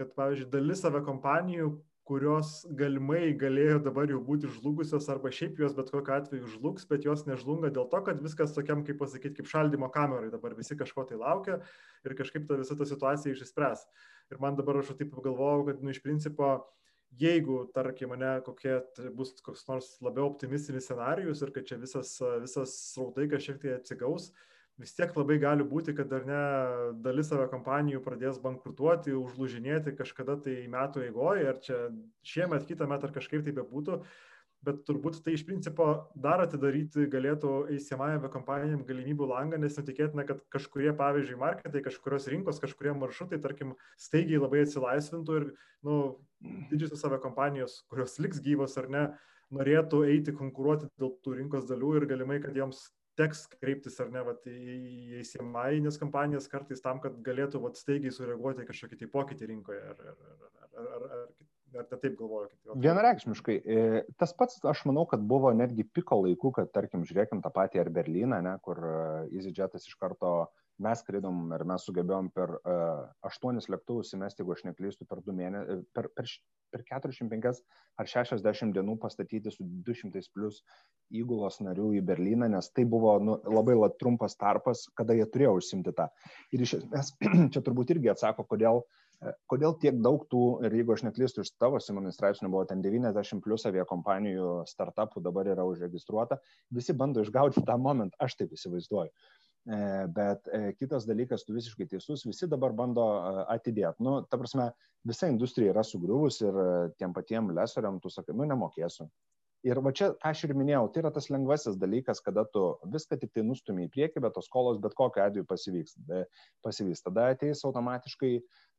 [0.00, 1.74] kad, pavyzdžiui, dalis aviakompanijų
[2.10, 7.04] kurios galimai galėjo dabar jau būti žlugusios arba šiaip jos bet kokiu atveju žlugs, bet
[7.06, 11.04] jos nežlunga dėl to, kad viskas tokiam, kaip pasakyti, kaip šaldymo kamerai, dabar visi kažko
[11.06, 11.60] tai laukia
[12.06, 13.84] ir kažkaip ta visa ta situacija išsispręs.
[14.30, 16.52] Ir man dabar aš taip pagalvojau, kad, nu, iš principo,
[17.18, 18.78] jeigu, tarkim, mane kokie
[19.16, 24.30] bus koks nors labiau optimistinis scenarius ir kad čia visas, visas srautai kažkiek tai atsigaus,
[24.80, 26.42] vis tiek labai gali būti, kad dar ne
[27.04, 31.80] dalis savo kompanijų pradės bankrutuoti, užlužinėti kažkada tai metų eigoje, ar čia
[32.26, 34.00] šiemet, kitą metą ar kažkaip tai bebūtų,
[34.66, 35.86] bet turbūt tai iš principo
[36.18, 42.60] dar atidaryti galėtų ACMI kompanijam galimybių langą, nes netikėtina, kad kažkurie, pavyzdžiui, marketai, kažkurios rinkos,
[42.62, 45.50] kažkurie maršrutai, tarkim, staigiai labai atsilaisvintų ir,
[45.86, 45.98] nu,
[46.70, 49.04] didžiosios savo kompanijos, kurios liks gyvos ar ne,
[49.54, 54.22] norėtų eiti konkuruoti dėl tų rinkos dalių ir galimai, kad joms teks kreiptis ar ne
[54.24, 59.80] vat, į įsimainės kompanijas kartais tam, kad galėtų vat, staigiai sureaguoti kažkokį tai pokytį rinkoje.
[59.92, 62.50] Ar, ar, ar, ar, ar, ar, ar taip galvoju?
[62.82, 63.56] Vienareikšmiškai.
[63.60, 67.84] E, tas pats, aš manau, kad buvo netgi piko laikų, kad, tarkim, žiūrėkim tą patį
[67.84, 68.96] ar Berliną, ne, kur e,
[69.38, 70.34] EasyJetas iš karto
[70.80, 75.82] mes skridom ir mes sugebėjom per uh, aštuonis lėktuvus įmesti, jeigu aš neklystu, per, mėnesius,
[75.96, 76.28] per, per,
[76.72, 77.60] per 45
[78.00, 80.62] ar 60 dienų pastatyti su 200 plus
[81.22, 85.58] įgulos narių į Berliną, nes tai buvo nu, labai la, trumpas tarpas, kada jie turėjo
[85.58, 86.08] užsimti tą.
[86.56, 87.12] Ir iš esmės
[87.52, 88.84] čia turbūt irgi atsako, kodėl
[89.52, 93.42] Kodėl tiek daug tų, ir jeigu aš neklystu, iš tavo Simonai straipsnių buvo ten 90
[93.44, 96.38] plus aviakompanijų startupų dabar yra užregistruota,
[96.72, 99.12] visi bando išgauti tą momentą, aš taip įsivaizduoju.
[99.68, 104.00] E, bet e, kitas dalykas, tu visiškai teisus, visi dabar bando e, atidėti.
[104.06, 104.70] Nu, ta prasme,
[105.04, 106.56] visa industrija yra sugriuvus ir
[106.96, 109.10] tiem patiem lesoriam tu sakai, nu, nemokėsiu.
[109.68, 113.34] Ir va čia, aš ir minėjau, tai yra tas lengvasis dalykas, kada tu viską tik
[113.36, 115.98] tai nustumi į priekį, bet tos skolos bet kokiu atveju pasivyks.
[116.64, 117.04] pasivyks.
[117.04, 118.69] Tada ateis automatiškai uh,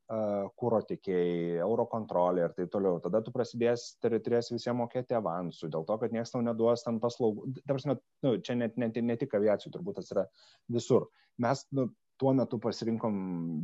[0.60, 3.00] kūro tiekėjai, eurokontrolė ir taip toliau.
[3.04, 7.48] Tada tu prasidės, turės visiems mokėti avansų, dėl to, kad niekas tau neduos tam paslaugų.
[7.70, 7.96] Prasme,
[8.26, 10.26] nu, čia net, net, ne tik aviacijų, turbūt tas yra
[10.72, 11.08] visur.
[11.42, 11.88] Mes nu,
[12.20, 13.16] tuo metu pasirinkom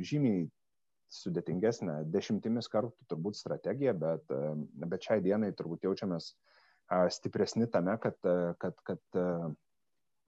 [0.08, 0.46] žymiai
[1.18, 4.32] sudėtingesnę, dešimtimis kartų turbūt strategiją, bet,
[4.88, 6.34] bet šiai dienai turbūt jaučiamės
[7.16, 8.16] stipresni tame, kad,
[8.62, 9.20] kad, kad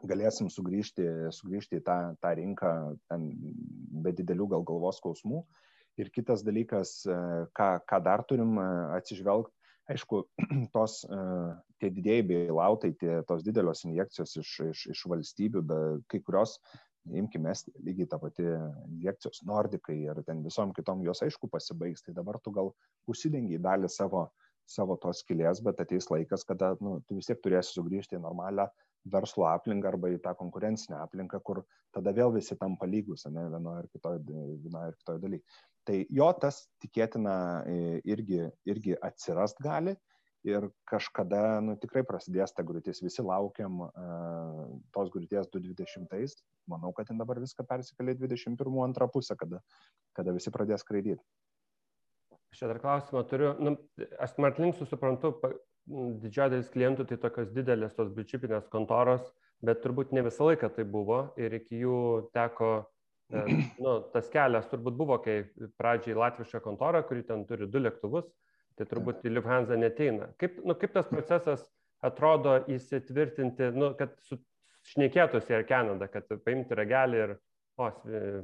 [0.03, 2.75] galėsim sugrįžti, sugrįžti į tą, tą rinką
[4.03, 5.43] be didelių gal galvos skausmų.
[5.43, 5.65] Uh,
[5.99, 7.15] Ir kitas dalykas, e,
[7.57, 9.51] ką, ką dar turim e, atsižvelgti,
[9.91, 10.21] aišku,
[10.75, 11.23] tos, e,
[11.81, 16.55] tie didėjai beilautai, tie, tos didelios injekcijos iš, iš, iš valstybių, bet kai kurios,
[17.19, 17.51] imkime,
[17.83, 18.45] lygiai tą patį
[18.93, 22.71] injekcijos nordikai ir ten visom kitom jos aišku pasibaigs, tai dabar tu gal
[23.09, 24.29] užsidengi dalį savo,
[24.69, 28.69] savo tos kilės, bet ateis laikas, kada nu, tu vis tiek turėsi sugrįžti į normalią
[29.05, 31.63] verslo aplinką arba į tą konkurencinę aplinką, kur
[31.95, 35.43] tada vėl visi tampa lygus, ne vienoje ir kitoje vienoje ir kitoje dalyje.
[35.87, 37.35] Tai jo tas tikėtina
[37.65, 39.95] e, irgi, irgi atsirast gali
[40.47, 43.01] ir kažkada nu, tikrai prasidės ta griūtis.
[43.03, 44.61] Visi laukiam uh,
[44.95, 49.59] tos griūties 2020, manau, kad ten dabar viską persikėlė 21 antrą pusę, kada,
[50.15, 51.19] kada visi pradės skraidyti.
[52.49, 53.51] Aš dar klausimą turiu.
[53.61, 53.75] Nu,
[54.17, 55.35] aš Smartlinksų suprantu,
[55.89, 59.25] didžioji dalis klientų tai tokios didelės tos bičiupinės kontoros,
[59.65, 61.99] bet turbūt ne visą laiką tai buvo ir iki jų
[62.35, 62.71] teko,
[63.33, 63.43] e,
[63.83, 65.41] nu, tas kelias turbūt buvo, kai
[65.81, 68.29] pradžiai latviška kontora, kuri ten turi du lėktuvus,
[68.77, 70.29] tai turbūt į Lufthansa neteina.
[70.39, 71.65] Kaip, nu, kaip tas procesas
[72.05, 74.37] atrodo įsitvirtinti, nu, kad su,
[74.93, 77.35] šnekėtųsi ir Kanada, kad paimti ragelį ir
[77.79, 77.87] O,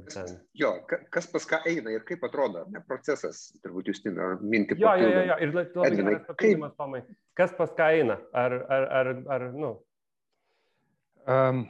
[0.08, 0.30] ten.
[0.56, 0.70] Jo,
[1.12, 4.78] kas pas ką eina ir kaip atrodo, ne procesas, turbūt jūs tino mintį.
[4.80, 7.00] Jo, jo, jo, jo, ir labai geras papildymas, Tomai.
[7.36, 8.16] Kas pas ką eina?
[8.32, 9.74] Ar, ar, ar, ar nu?
[11.28, 11.66] Um,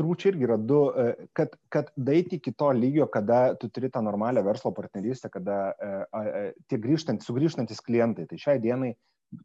[0.00, 3.90] turbūt čia irgi yra du, e, kad, kad daiti iki to lygio, kada tu turi
[3.92, 8.94] tą normalią verslo partnerystę, kada e, tie grįžtant, sugrįžtantis klientai, tai šiai dienai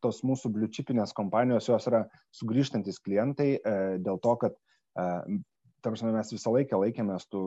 [0.02, 3.50] tos mūsų bliučipinės kompanijos, jos yra sugrįžtantis klientai
[4.02, 4.56] dėl to, kad
[5.86, 7.42] tarsi mes visą laiką laikėmės tų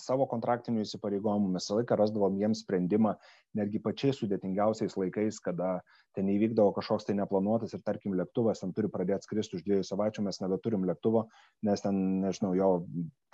[0.00, 3.16] savo kontraktinių įsipareigojimų, mes visą laiką rasdavom jiems sprendimą,
[3.58, 5.80] netgi pačiais sudėtingiausiais laikais, kada
[6.14, 10.24] ten įvykdavo kažkoks tai neplanuotas ir tarkim lėktuvas ten turi pradėti skristi už dviejų savaičių,
[10.28, 11.26] mes nebeturim lėktuvo,
[11.66, 12.70] nes ten, nežinau, jo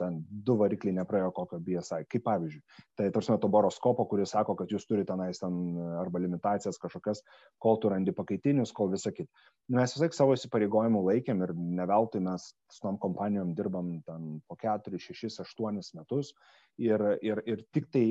[0.01, 2.63] ten du varikliai nepraėjo kokio BSI, kaip pavyzdžiui.
[2.97, 7.23] Tai tarsi to boroskopo, kuris sako, kad jūs turite tenais ten arba limitacijas kažkokias,
[7.61, 9.29] kol tu randi pakaitinius, kol visą kitą.
[9.77, 14.57] Mes visai savo įsipareigojimų laikėm ir ne veltui mes su tom kompanijom dirbam ten po
[14.61, 16.35] 4, 6, 8 metus
[16.79, 18.05] ir, ir, ir tik tai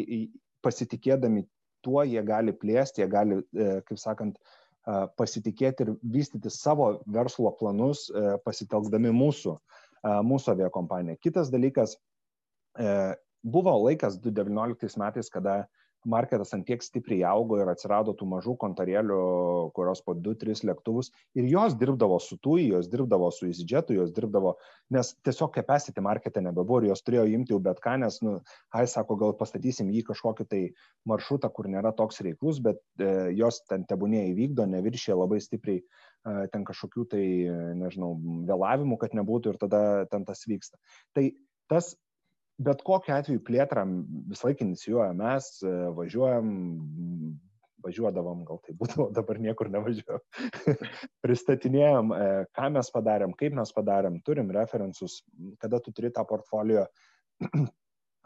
[0.66, 1.46] pasitikėdami
[1.86, 4.40] tuo jie gali plėsti, jie gali, e, kaip sakant,
[5.20, 9.58] pasitikėti ir vystyti savo verslo planus, e, pasitelkdami mūsų,
[10.26, 11.20] mūsų aviakompaniją.
[11.22, 11.98] Kitas dalykas,
[12.80, 15.68] e, buvo laikas 2019 metais, kada
[16.08, 19.20] marketas ant tiek stipriai augo ir atsirado tų mažų kontarėlių,
[19.76, 24.56] kurios po 2-3 lėktuvus ir jos dirbdavo su TUI, jos dirbdavo su EasyJetu, jos dirbdavo,
[24.96, 28.38] nes tiesiog capacity markete nebebuvo ir jos turėjo imti jau bet ką, nes, nu,
[28.76, 30.62] ai sako, gal pastatysim jį kažkokį tai
[31.10, 36.48] maršrutą, kur nėra toks reiklus, bet e, jos ten tebūnė įvykdo, neviršė labai stipriai e,
[36.54, 37.26] ten kažkokių tai,
[37.80, 38.16] nežinau,
[38.48, 39.82] vėlavimų, kad nebūtų ir tada
[40.12, 40.80] ten tas vyksta.
[41.18, 41.30] Tai
[41.70, 41.94] tas
[42.60, 43.86] bet kokiu atveju plėtrą
[44.30, 46.50] visą laiką inicijuoja mes, e, važiuojam,
[47.86, 50.24] važiuodavom, gal tai būtų, dabar niekur nevažiuojam.
[51.26, 55.22] Pristatinėjom, e, ką mes padarėm, kaip mes padarėm, turim referensus,
[55.64, 56.86] kada tu turi tą portfolio,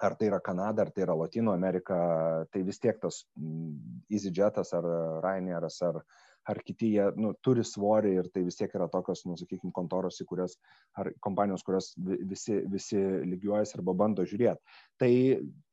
[0.04, 1.96] ar tai yra Kanada, ar tai yra Latino Amerika,
[2.52, 3.22] tai vis tiek tas
[4.12, 4.88] EasyJetas ar
[5.24, 6.33] Ryanairas ar, ar
[6.66, 10.28] kiti, jie nu, turi svorį ir tai vis tiek yra tokios, nu, sakykime, kontoros, į
[10.28, 10.58] kurias,
[11.00, 13.00] ar kompanijos, kurias visi, visi
[13.32, 14.76] lygiuojasi arba bando žiūrėti.
[15.00, 15.12] Tai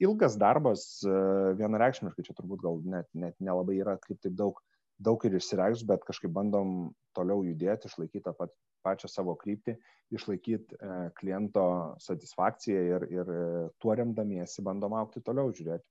[0.06, 1.20] ilgas darbas, e,
[1.58, 4.62] vienareikšmiškai, čia turbūt gal net, net nelabai yra kaip taip daug,
[5.02, 8.54] daug ir išsireikš, bet kažkaip bandom toliau judėti, išlaikyti tą pat,
[8.86, 9.74] pačią savo kryptį,
[10.14, 11.64] išlaikyti e, kliento
[12.02, 13.42] satisfakciją ir, ir e,
[13.82, 15.84] tuo remdamiesi bandom aukti toliau, žiūrėti,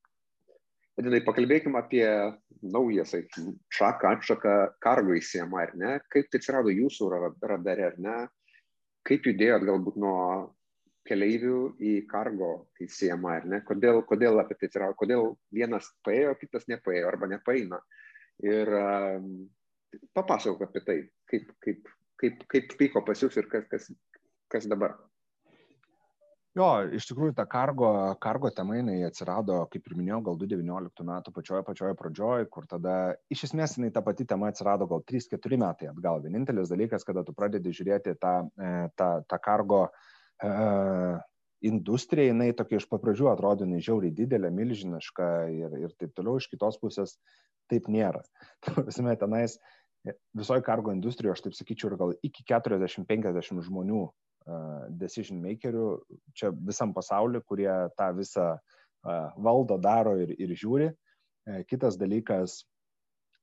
[1.00, 2.04] Vadinai, pakalbėkime apie
[2.60, 5.92] naują, sakykime, šaką, atšaką kargo įsiemą, ar ne?
[6.12, 7.08] Kaip tai atsirado jūsų
[7.48, 8.16] radare, ar ne?
[9.08, 10.18] Kaip judėjot galbūt nuo
[11.08, 12.50] keleivių į kargo
[12.84, 13.62] įsiemą, ar ne?
[13.70, 14.98] Kodėl, kodėl apie tai atsirado?
[15.00, 17.80] Kodėl vienas paėjo, kitas nepaėjo arba nepaina?
[18.44, 19.32] Ir um,
[20.20, 20.98] papasakok apie tai,
[21.32, 21.88] kaip, kaip,
[22.20, 23.88] kaip, kaip vyko pas jūs ir kas, kas,
[24.52, 25.00] kas dabar.
[26.58, 27.90] Jo, iš tikrųjų ta kargo,
[28.24, 32.96] kargo tema jinai atsirado, kaip ir minėjau, gal 2019 metų pačioje pačioje pradžioje, kur tada
[33.30, 36.24] iš esmės jinai ta pati tema atsirado gal 3-4 metai atgal.
[36.24, 41.20] Vienintelis dalykas, kada tu pradedi žiūrėti tą, e, tą, tą kargo uh,
[41.70, 46.48] industrija, jinai tokia iš pradžių atrodo jinai žiauriai didelė, milžiniška ir, ir taip toliau, iš
[46.50, 47.14] kitos pusės
[47.70, 48.24] taip nėra.
[48.66, 49.60] Prasme, tenais
[50.34, 54.08] visoji kargo industrijoje, aš taip sakyčiau, ir gal iki 40-50 žmonių
[55.02, 55.86] decision makerių
[56.38, 58.54] čia visam pasauliu, kurie tą visą
[59.38, 60.90] valdo, daro ir, ir žiūri.
[61.48, 62.64] E, kitas dalykas,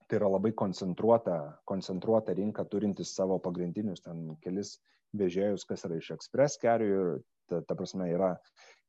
[0.07, 4.77] tai yra labai koncentruota, koncentruota rinka turintis savo pagrindinius ten kelis
[5.17, 7.13] vežėjus, kas yra iš Express kerių ir
[7.49, 8.35] ta, ta prasme yra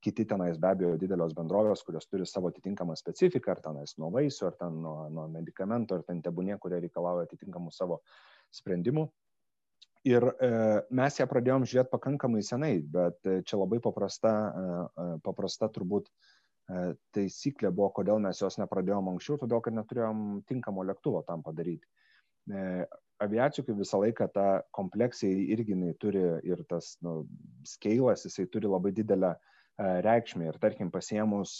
[0.03, 4.49] kiti tenais be abejo didelios bendrovės, kurios turi savo atitinkamą specifiką, ar tenais nuo vaisių,
[4.49, 8.01] ar ten nuo, nuo medikamentų, ar ten tebūnie, kurie reikalauja atitinkamų savo
[8.53, 9.07] sprendimų.
[10.07, 10.49] Ir e,
[10.95, 16.11] mes ją pradėjom žiūrėti pakankamai senai, bet e, čia labai paprasta, e, paprasta turbūt
[17.15, 21.87] taisyklė buvo, kodėl mes jos nepradėjom anksčiau, todėl kad neturėjom tinkamo lėktuvo tam padaryti.
[23.23, 27.21] Aviacijų kaip visą laiką ta kompleksija irgi jinai turi ir tas nu,
[27.63, 29.31] skeilas, jisai turi labai didelę
[29.79, 31.55] reikšmę ir tarkim pasiemus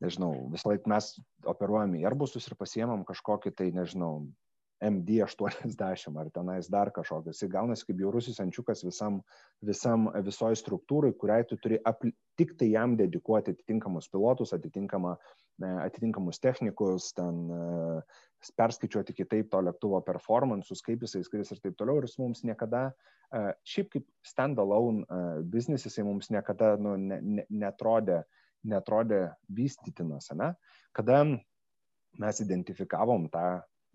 [0.00, 1.12] nežinau, visą laiką mes
[1.52, 4.22] operuojame į Airbusus ir pasiemam kažkokį tai, nežinau,
[4.84, 7.40] MD80 ar tenais dar kažkokios.
[7.40, 9.22] Jis gaunasi kaip jaurusis ančiukas visam,
[9.64, 15.14] visam visoji struktūrai, kuriai tu turi apli, tik tai jam dedikuoti atitinkamus pilotus, atitinkamą,
[15.62, 18.00] e, atitinkamus technikus, ten e,
[18.60, 22.02] perskaičiuoti kitaip to lėktuvo performances, kaip jisai skris ir taip toliau.
[22.02, 22.90] Ir jis mums niekada,
[23.32, 25.06] e, šiaip kaip standalone
[25.52, 28.26] business, jisai mums niekada nu, ne, ne, netrodė,
[28.68, 29.22] netrodė
[29.56, 30.52] vystytinas, ne?
[30.92, 31.22] Kada
[32.20, 33.46] mes identifikavom tą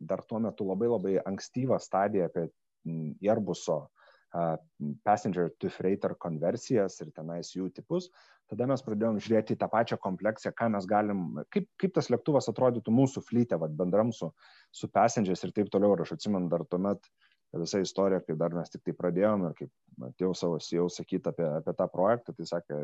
[0.09, 2.49] dar tuo metu labai labai ankstyvą stadiją apie
[3.29, 3.85] Airbuso
[5.03, 8.07] passenger to freighter konversijas ir tenais jų tipus,
[8.51, 12.47] tada mes pradėjom žiūrėti į tą pačią kompleksiją, ką mes galim, kaip, kaip tas lėktuvas
[12.51, 14.31] atrodytų mūsų flyte, vad bendram su,
[14.71, 15.95] su passengers ir taip toliau.
[15.95, 17.11] Ir aš atsimenu dar tuomet
[17.59, 21.45] visa istorija, kai dar mes tik tai pradėjome ir kaip atėjau savo jau sakyti apie,
[21.59, 22.79] apie tą projektą, tai sakė,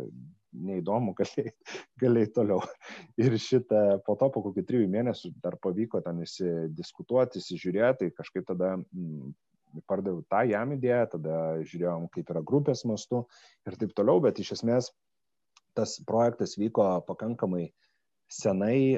[0.68, 1.54] neįdomu, galėjai,
[2.04, 2.60] galėjai toliau.
[3.22, 8.48] Ir šitą po to, po kokių trijų mėnesių dar pavyko ten įsidiskutuoti, įsižiūrėti, tai kažkaip
[8.50, 9.34] tada mm,
[9.88, 13.24] pardaviau tą jam idėją, tada žiūrėjom, kaip yra grupės mastu
[13.68, 14.92] ir taip toliau, bet iš esmės
[15.78, 17.70] tas projektas vyko pakankamai
[18.34, 18.98] senai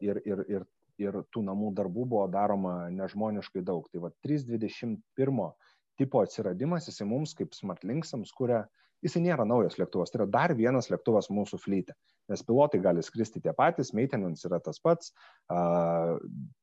[0.00, 0.66] ir, ir, ir
[1.02, 3.88] ir tų namų darbų buvo daroma nežmoniškai daug.
[3.92, 5.52] Tai va 321
[5.96, 8.64] tipo atsiradimas, jisai mums kaip SmartLinksams kuria,
[9.04, 11.94] jisai nėra naujas lėktuvas, tai yra dar vienas lėktuvas mūsų flyte,
[12.30, 15.12] nes pilotai gali skristi tie patys, maintenance yra tas pats,
[15.52, 16.16] uh,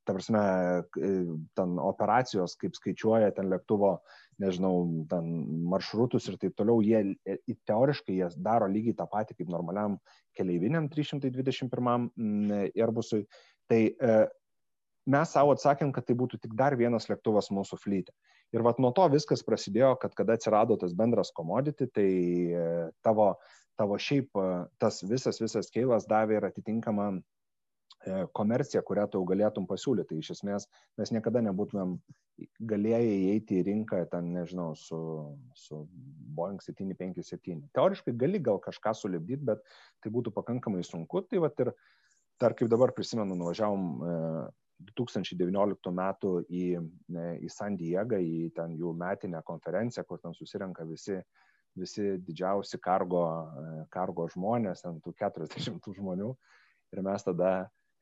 [0.04, 0.42] ta prasme,
[1.58, 3.96] ten operacijos, kaip skaičiuoja ten lėktuvo,
[4.42, 4.74] nežinau,
[5.10, 5.30] ten
[5.70, 7.16] maršrutus ir taip toliau, jie
[7.70, 9.98] teoriškai jie daro lygiai tą patį kaip normaliam
[10.34, 12.08] keleiviniam 321
[12.74, 13.24] Airbusui.
[13.74, 14.14] Tai e,
[15.10, 18.14] mes savo atsakėm, kad tai būtų tik dar vienas lėktuvas mūsų flyte.
[18.54, 22.08] Ir vat nuo to viskas prasidėjo, kad kada atsirado tas bendras commodity, tai
[22.54, 22.66] e,
[23.02, 23.32] tavo,
[23.80, 27.14] tavo šiaip e, tas visas, visas keilas davė ir atitinkamą
[28.36, 30.10] komerciją, kurią tu galėtum pasiūlyti.
[30.10, 30.66] Tai iš esmės
[31.00, 31.94] mes niekada nebūtumėm
[32.68, 34.98] galėję įeiti į rinką, ten, nežinau, su,
[35.56, 35.78] su
[36.36, 37.62] Boeing 757.
[37.72, 39.64] Teoriškai gali gal kažką sulibdyti, bet
[40.04, 41.24] tai būtų pakankamai sunku.
[41.30, 42.03] Tai vat ir uh,
[42.40, 43.84] dar kaip dabar prisimenu, nuvažiavom
[44.90, 46.64] 2019 e, metų į,
[47.14, 51.20] e, į San Diegą, į ten jų metinę konferenciją, kur ten susirenka visi,
[51.78, 56.34] visi didžiausi kargo, e, kargo žmonės, ant tų 40 žmonių.
[56.94, 57.54] Ir mes tada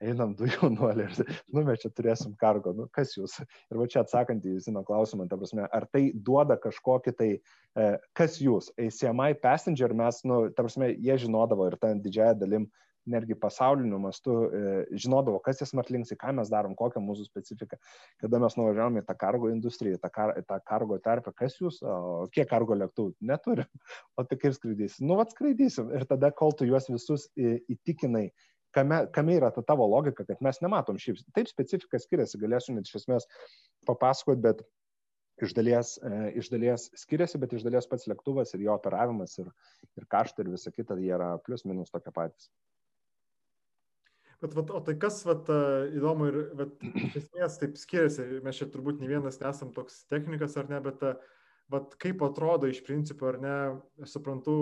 [0.02, 3.38] einam du jaunuoliai ir, nu, mes čia turėsim kargo, nu, kas jūs?
[3.70, 7.28] Ir va čia atsakant į Zino klausimą, ta prasme, ar tai duoda kažkokį tai,
[8.18, 8.72] kas jūs?
[8.80, 12.66] ACMI passenger mes, nu, ta prasme, jie žinodavo ir ten didžiaja dalim
[13.10, 14.60] netgi pasauliniu mastu e,
[15.04, 17.78] žinodavo, kas tie smartlinksai, ką mes darom, kokia mūsų specifika.
[18.22, 22.28] Kada mes nuvažiavome į tą kargo industriją, tą, kar, tą kargo terpę, kas jūs, o
[22.34, 23.68] kiek kargo lėktuvų neturim,
[24.18, 25.08] o tai kaip skraidysim?
[25.08, 25.90] Nu, vad skraidysim.
[25.96, 28.28] Ir tada, kol tu juos visus įtikinai,
[28.76, 31.20] kame, kame yra ta tavo logika, kad mes nematom šiaip.
[31.36, 33.28] Taip specifika skiriasi, galėsiu net iš esmės
[33.88, 34.62] papasakot, bet
[35.42, 39.48] iš dalies, e, iš dalies skiriasi, bet iš dalies pats lėktuvas ir jo operavimas ir,
[39.98, 42.50] ir kaštai ir visa kita, jie yra plus minus tokie patys.
[44.42, 45.46] Bet, vat, o tai kas, vat,
[45.94, 50.57] įdomu ir, vat, iš esmės taip skiriasi, mes čia turbūt ne vienas nesam toks technikas
[50.59, 51.05] ar ne, bet,
[51.70, 53.55] vat, kaip atrodo iš principo, ar ne,
[54.02, 54.57] aš suprantu,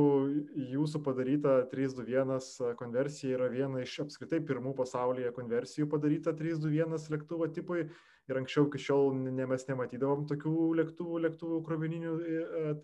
[0.75, 7.88] jūsų padaryta 321 konversija yra viena iš apskritai pirmų pasaulyje konversijų padaryta 321 lėktuvo tipui.
[8.31, 12.12] Ir anksčiau iki šiol ne, mes nematydavom tokių lėktuvų, lėktuvų krovininių,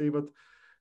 [0.01, 0.33] tai vat,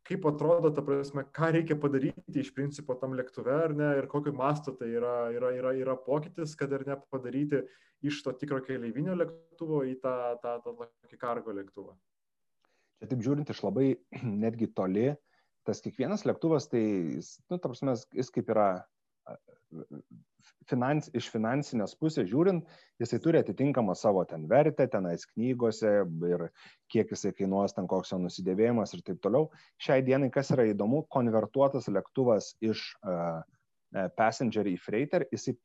[0.06, 4.36] kaip atrodo, ta prasme, ką reikia padaryti iš principo tam lėktuve, ar ne, ir kokiu
[4.38, 7.64] mastu tai yra, yra, yra, yra pokytis, kad ir ne padaryti
[8.06, 11.96] iš to tikro keleivinio lėktuvo į tą, tą, tą tokį kargo lėktuvą.
[13.02, 13.88] Čia taip žiūrint iš labai
[14.46, 15.10] netgi toli,
[15.66, 16.84] tas kiekvienas lėktuvas, tai,
[17.50, 18.70] nu, ta prasme, jis kaip yra
[20.70, 22.66] finans, iš finansinės pusės žiūrint,
[23.02, 25.92] jisai turi atitinkamą savo ten vertę, tenais knygose
[26.30, 26.48] ir
[26.94, 29.50] kiek jisai kainuos, ten koks jo nusidėvėjimas ir taip toliau.
[29.82, 33.42] Šiai dienai, kas yra įdomu, konvertuotas lėktuvas iš uh,
[34.18, 35.56] passenger į freighter, jisai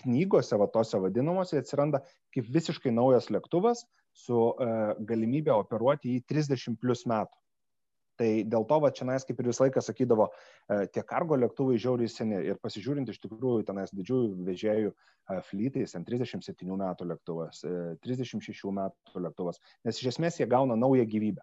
[0.00, 2.02] knygose, va tose vadinamose, atsiranda
[2.34, 7.43] kaip visiškai naujas lėktuvas su uh, galimybė operuoti į 30 plus metų.
[8.20, 10.28] Tai dėl to, va, čia nais kaip ir visą laiką sakydavo,
[10.70, 15.96] e, tie kargo lėktuvai žiauriai seni ir pasižiūrint iš tikrųjų tenais didžiųjų vežėjų e, flytais,
[15.98, 17.64] 37 metų lėktuvas,
[18.06, 21.42] 36 e, metų lėktuvas, nes iš esmės jie gauna naują gyvybę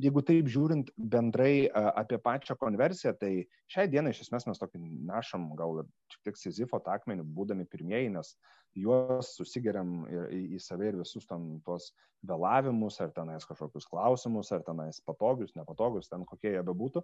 [0.00, 3.32] jeigu taip žiūrint bendrai apie pačią konversiją, tai
[3.70, 8.34] šiai dienai iš esmės mes tokį nešam gal šiek tiek Sizifo akmenį, būdami pirmieji, nes
[8.78, 11.90] juos susigeriam į, į save ir visus ten tuos
[12.26, 17.02] vėlavimus, ar tenais kažkokius klausimus, ar tenais patogius, nepatogius, ten kokie jie bebūtų.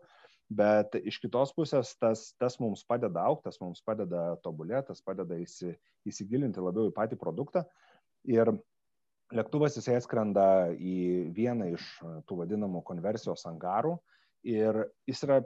[0.60, 5.38] Bet iš kitos pusės tas, tas mums padeda aukti, tas mums padeda tobulėti, tas padeda
[5.42, 5.74] įsi,
[6.06, 7.64] įsigilinti labiau į patį produktą.
[8.28, 8.52] Ir
[9.34, 10.96] lėktuvas jisai atskrenda į
[11.34, 11.86] vieną iš
[12.28, 13.96] tų vadinamų konversijos angarų
[14.46, 15.40] ir jis yra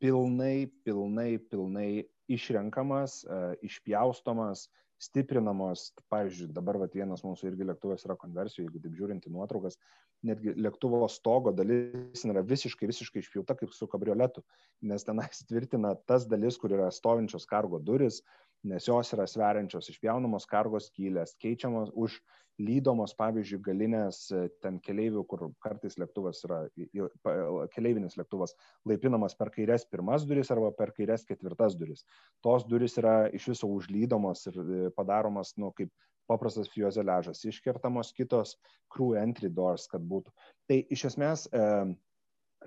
[0.00, 1.88] pilnai, pilnai, pilnai
[2.30, 4.68] išrenkamas, e, išpjaustomas,
[5.00, 9.78] stiprinamos, pavyzdžiui, dabar vat, vienas mūsų irgi lėktuvas yra konversijų, jeigu taip žiūrint į nuotraukas,
[10.28, 14.44] netgi lėktuvo stogo dalis yra visiškai, visiškai išpjauta kaip su kabrioletu,
[14.84, 18.20] nes tenais tvirtina tas dalis, kur yra stovinčios kargo duris,
[18.66, 22.18] nes jos yra sveriančios, išpjaunamos kargos skylės, keičiamos už
[22.60, 26.60] lydomos, pavyzdžiui, galinės e, ten keleivių, kur kartais lėktuvas yra,
[27.74, 28.52] keleivinis lėktuvas
[28.88, 32.04] laipinamas per kairias pirmas duris arba per kairias ketvirtas duris.
[32.44, 35.92] Tos duris yra iš viso užlydomos ir e, padaromas, nu, kaip
[36.30, 38.54] paprastas fiozeliažas, iškertamos kitos
[38.92, 40.34] crew entry doors, kad būtų.
[40.68, 41.64] Tai iš esmės e,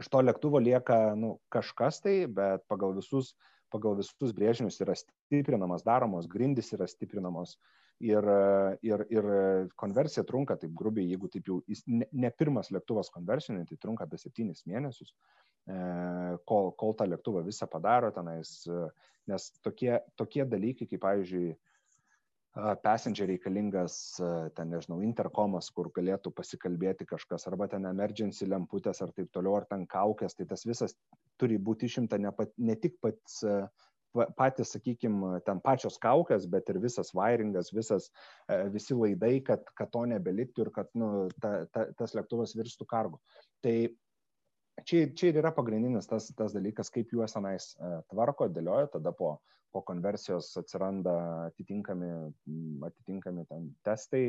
[0.01, 3.35] iš to lėktuvo lieka nu, kažkas tai, bet pagal visus
[3.73, 7.57] pagal visus brėžinius yra stiprinamas, daromos, grindys yra stiprinamos
[8.03, 8.27] ir,
[8.85, 9.29] ir, ir
[9.79, 14.19] konversija trunka, taip grubiai, jeigu taip jau ne, ne pirmas lėktuvas konversijonai, tai trunka apie
[14.21, 15.13] septynis mėnesius,
[15.67, 15.77] e,
[16.49, 18.55] kol, kol tą lėktuvą visą padaro tenais,
[19.29, 21.53] nes tokie, tokie dalykai, kaip pavyzdžiui,
[22.53, 23.95] passenger reikalingas,
[24.57, 29.65] ten nežinau, interkomas, kur galėtų pasikalbėti kažkas, arba ten emergency lemputės ar taip toliau, ar
[29.69, 30.93] ten kaukės, tai tas visas
[31.41, 33.41] turi būti išimta ne, pat, ne tik pats,
[34.37, 38.11] patys, sakykime, ten pačios kaukės, bet ir visas wiringas, visas,
[38.73, 43.17] visi laidai, kad, kad to nebeliktų ir kad nu, ta, ta, tas lėktuvas virstų kargu.
[43.65, 43.75] Tai
[44.81, 47.73] čia, čia ir yra pagrindinis tas, tas dalykas, kaip juos tenais
[48.11, 49.35] tvarko, dėlioja, tada po,
[49.73, 51.13] po konversijos atsiranda
[51.51, 52.09] atitinkami,
[52.89, 53.45] atitinkami
[53.85, 54.25] testai,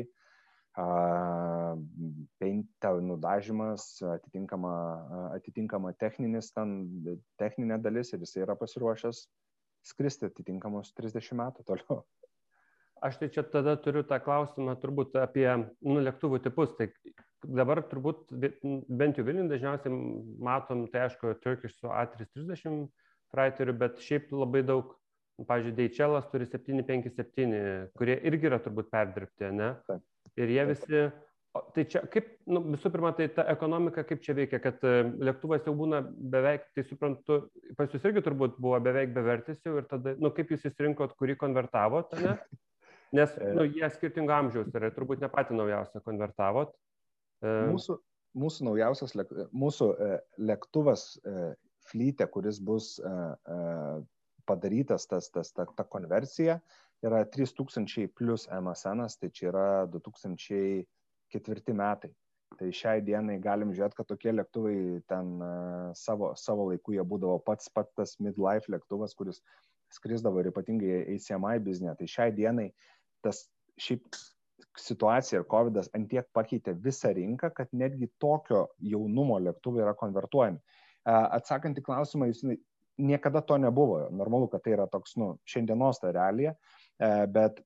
[2.41, 3.87] peintą nudažymas,
[4.17, 4.73] atitinkama,
[5.37, 6.75] atitinkama techninis, ten,
[7.39, 9.23] techninė dalis ir jisai yra pasiruošęs
[9.85, 12.03] skristi atitinkamus 30 metų toliau.
[13.05, 16.71] Aš tai čia tada turiu tą klausimą turbūt apie nu, lėktuvų tipus.
[16.79, 16.89] Tai
[17.47, 19.95] dabar turbūt bent jau Vilniui dažniausiai
[20.43, 22.85] matom, tai aišku, Turkish su A330
[23.33, 24.93] freighteriu, bet šiaip labai daug
[25.43, 29.73] Pavyzdžiui, Deičelas turi 757, kurie irgi yra turbūt perdirbti, ne?
[30.39, 31.01] Ir jie visi,
[31.75, 34.93] tai čia kaip, nu, visų pirma, tai ta ekonomika kaip čia veikia, kad e,
[35.27, 37.41] lėktuvas jau būna beveik, tai suprantu,
[37.75, 41.35] pas jūs irgi turbūt buvo beveik bevertis jau ir tada, nu, kaip jūs įsirinkot, kurį
[41.43, 42.37] konvertavot, ne?
[43.15, 43.51] Nes, e.
[43.55, 46.71] nu, jie skirtingo amžiaus yra, turbūt ne pati naujausią konvertavot.
[47.43, 47.53] E.
[47.71, 47.97] Mūsų,
[48.35, 49.15] mūsų naujausias,
[49.55, 49.91] mūsų
[50.49, 51.07] lėktuvas
[51.89, 52.95] flyte, kuris bus
[54.45, 56.59] padarytas tas, tas, ta, ta konversija
[57.05, 62.13] yra 3000 plus MSN, tai čia yra 2004 metai.
[62.55, 65.33] Tai šiai dienai galim žiūrėti, kad tokie lėktuvai ten
[65.97, 69.41] savo, savo laiku jie būdavo pats pats tas midlife lėktuvas, kuris
[69.91, 71.95] skrisdavo ir ypatingai ACMI biznė.
[71.99, 72.69] Tai šiai dienai
[73.25, 73.47] tas
[73.81, 74.07] šiaip
[74.79, 80.59] situacija ir COVID antiek pakeitė visą rinką, kad netgi tokio jaunumo lėktuvai yra konvertuojami.
[81.05, 82.43] Atsakant į klausimą, jūs
[82.97, 84.07] niekada to nebuvo.
[84.11, 86.55] Normalu, kad tai yra toks, nu, šiandienos ta realija,
[86.99, 87.59] e, bet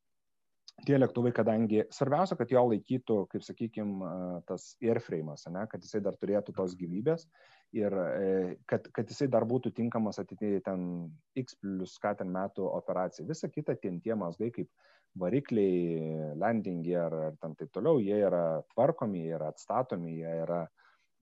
[0.88, 4.12] tie lėktuvai, kadangi svarbiausia, kad jo laikytų, kaip sakykime,
[4.50, 7.28] tas airframe'as, kad jisai dar turėtų tos gyvybės
[7.76, 8.30] ir e,
[8.70, 13.28] kad, kad jisai dar būtų tinkamas ateityje ten X plus ką ten metų operacijai.
[13.30, 14.70] Visa kita, tie tie mazgai kaip
[15.18, 20.62] varikliai, landingi ar, ar tam taip toliau, jie yra tvarkomi, jie yra atstatomi, jie, yra,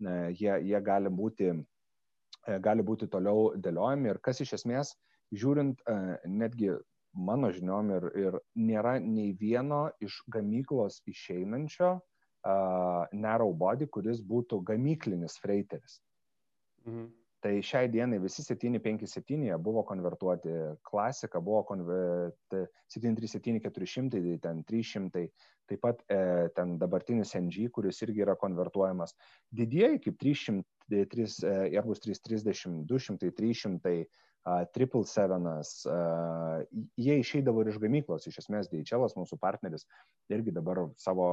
[0.04, 1.54] e, jie, jie gali būti
[2.48, 4.94] E, gali būti toliau dėliojami ir kas iš esmės,
[5.36, 5.96] žiūrint e,
[6.32, 6.72] netgi
[7.30, 8.38] mano žiniom ir, ir
[8.70, 15.96] nėra nei vieno iš gamyklos išeinančio uh, narrow body, kuris būtų gamyklinis freiteris.
[16.86, 17.08] Mhm.
[17.48, 20.52] Tai šiai dienai visi 757 buvo konvertuoti,
[20.84, 25.22] klasika buvo konvertuoti 737-400, tai ten 300,
[25.72, 26.18] taip pat e,
[26.58, 29.16] ten dabartinis NG, kuris irgi yra konvertuojamas.
[29.62, 30.68] Didieji kaip 300,
[31.16, 33.96] 3, e, Airbus 330, 200, 300,
[34.76, 35.72] Triple Sevenas,
[36.96, 39.84] jie išeidavo ir iš gamyklos, iš esmės DHL, mūsų partneris,
[40.32, 41.26] irgi dabar savo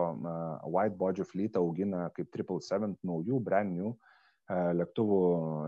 [0.67, 3.95] white body fleetą augina kaip Triple Seven naujų, brand new
[4.51, 5.21] lėktuvų,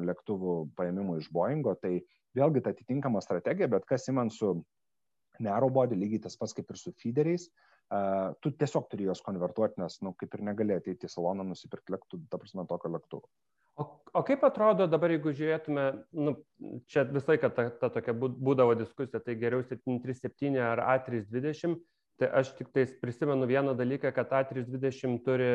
[0.09, 2.01] lėktuvų paėmimų iš Boeingo, tai
[2.37, 4.59] vėlgi ta atitinkama strategija, bet kas įman su
[5.41, 9.21] narrow body, lygiai tas pats kaip ir su feederiais, uh, Uh, tu tiesiog turi juos
[9.23, 12.91] konvertuoti, nes, na, nu, kaip ir negali ateiti į saloną nusipirkti lėktuvą, ta prasme, tokio
[12.91, 13.29] lėktuvo.
[13.79, 15.85] O, o kaip atrodo dabar, jeigu žiūrėtume,
[16.19, 16.33] nu,
[16.91, 21.79] čia visą laiką ta, ta tokia būdavo diskusija, tai geriau 737 ar A320,
[22.21, 25.51] tai aš tik tais prisimenu vieną dalyką, kad A320 turi,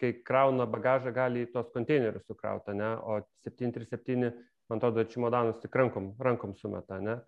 [0.00, 2.94] kai krauna bagažą, gali į tos konteinerius sukrauti, ne?
[3.02, 4.32] o 737,
[4.70, 6.98] man atrodo, čimodanus tik rankom, rankom sumeta.
[7.02, 7.20] Ne?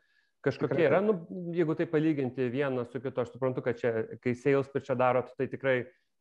[0.45, 1.17] kažkokie yra, nu,
[1.57, 5.49] jeigu tai palyginti vieną su kitu, aš suprantu, kad čia, kai sales pitchą darot, tai
[5.49, 5.77] tikrai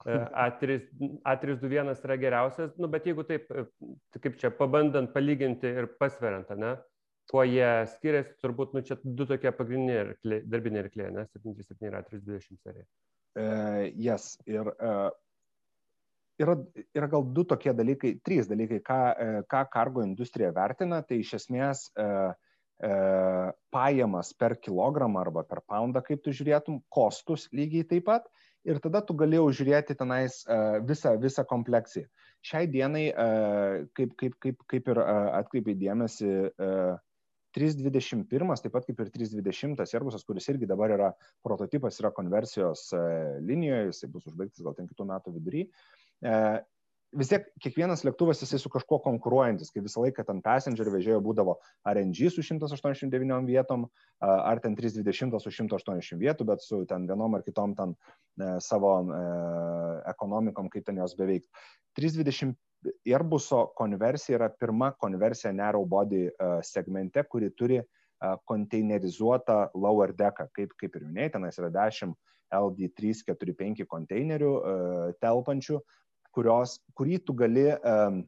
[0.05, 0.79] A3, e,
[1.33, 3.65] A321 yra geriausias, nu, bet jeigu taip, e,
[4.19, 6.75] kaip čia, pabandant palyginti ir pasveriant, ne,
[7.31, 11.99] kuo jie skiriasi, turbūt, nu, čia du tokie pagrindiniai irklė, darbiniai irklė, ne, 77 ir
[11.99, 12.87] A320 serija.
[13.33, 15.09] Uh, yes, ir uh,
[16.41, 16.57] yra,
[16.93, 18.99] yra gal du tokie dalykai, trys dalykai, ką,
[19.49, 22.33] ką kargo industrija vertina, tai iš esmės uh,
[23.73, 28.27] pajamas per kilogramą arba per poundą, kaip tu žiūrėtum, kostus lygiai taip pat.
[28.63, 32.07] Ir tada tu galėjau žiūrėti tenais uh, visą, visą kompleksiją.
[32.43, 36.93] Šiai dienai, uh, kaip, kaip, kaip, kaip ir uh, atkreipiai dėmesį, uh,
[37.53, 41.09] 321, taip pat kaip ir 320 Airbusas, kuris irgi dabar yra
[41.45, 42.89] prototipas, yra konversijos
[43.45, 45.67] linijoje, jisai bus užbaigtas gal ten kitų metų vidury
[47.17, 51.55] vis tiek kiekvienas lėktuvas jisai su kažkuo konkuruojantis, kai visą laiką ten passenger vežėjo būdavo
[51.89, 53.85] RNG su 189 vietom,
[54.23, 58.95] ar ten 320 su 180 vietų, bet su ten vienom ar kitom ten e, savo
[59.03, 59.23] e,
[60.13, 61.47] ekonomikom, kaip ten jos beveik.
[61.99, 62.57] 320
[63.07, 67.83] Airbuso konversija yra pirma konversija narrow body e, segmente, kuri turi
[68.47, 72.13] konteinerizuotą lower decką, kaip, kaip ir minėjai, tenais yra 10
[72.55, 74.51] LD345 konteinerių
[75.19, 75.79] telpančių,
[76.33, 78.23] kurios, kurį tu gali um,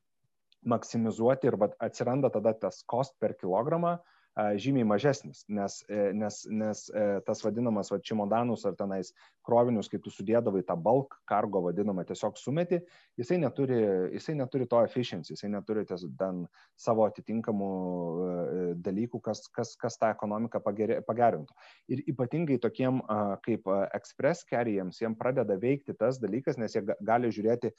[0.66, 6.82] maksimizuoti ir atsiranda tada tas cost per kilogramą uh, žymiai mažesnis, nes, e, nes, nes
[6.92, 9.14] uh, tas vadinamas va, čimodanus ar tenais
[9.48, 12.82] krovinius, kai tu sudėdavai tą bulk kargo vadinamą, tiesiog sumeti,
[13.20, 13.78] jisai neturi,
[14.18, 16.44] jisai neturi to efficiency, jisai neturi ties, ten
[16.76, 21.56] savo atitinkamų uh, dalykų, kas, kas, kas tą ekonomiką pagerintų.
[21.96, 23.00] Ir ypatingai tokiem
[23.46, 27.72] kaip express carryjams, jiem pradeda veikti tas dalykas, nes jie gali žiūrėti,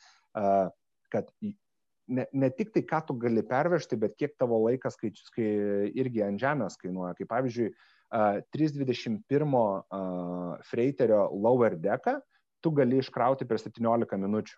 [1.12, 1.30] kad
[2.08, 5.48] ne, ne tik tai, ką tu gali pervežti, bet kiek tavo laikas skaičius, kai
[5.98, 7.14] irgi ant žemės kainuoja.
[7.18, 12.18] Kaip pavyzdžiui, uh, 321 uh, freiterio lower decką
[12.64, 14.56] tu gali iškrauti per 17 minučių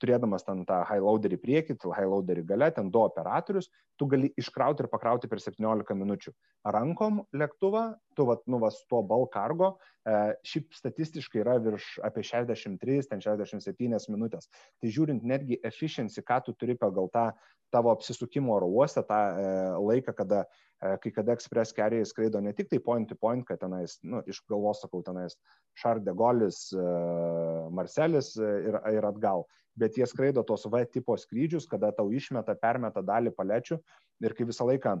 [0.00, 3.68] turėdamas ten tą high loaderį priekį, high loaderį gale, ten du operatorius,
[3.98, 6.32] tu gali iškrauti ir pakrauti per 17 minučių.
[6.64, 9.74] Rankom lėktuvą, tu vat, nu, vas tuo bal kargo,
[10.46, 14.48] šiaip statistiškai yra virš apie 63, ten 67 minutės.
[14.80, 17.30] Tai žiūrint netgi efficiency, ką tu turi pagal tą
[17.70, 19.50] tavo apsisukimo oro uoste, tą e,
[19.82, 23.60] laiką, kada e, kai kada Express carrier skraido ne tik tai point to point, kad
[23.60, 25.36] tenais, nu, iš galvos sakau, tenais
[25.78, 26.86] Šarde Golis, e,
[27.74, 29.44] Marcelis e, ir, ir atgal,
[29.76, 33.80] bet jie skraido tos V tipo skrydžius, kada tau išmeta, permeta dalį palečių
[34.24, 34.96] ir kai visą laiką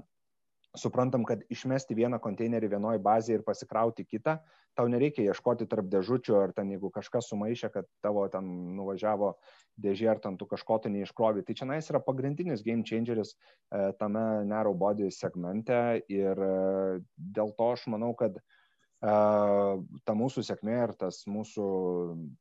[0.80, 4.36] suprantam, kad išmesti vieną konteinerį vienoje bazėje ir pasikrauti kitą,
[4.76, 9.32] tau nereikia ieškoti tarp dėžučių ar ten jeigu kažkas sumaišė, kad tavo ten nuvažiavo
[9.80, 11.44] dėžė ar ten tu kažko tai neiškrovi.
[11.46, 15.80] Tai čia nais yra pagrindinis game changeris e, tame narrow body segmente
[16.12, 18.42] ir e, dėl to aš manau, kad e,
[19.06, 21.66] ta mūsų sėkmė ir tas mūsų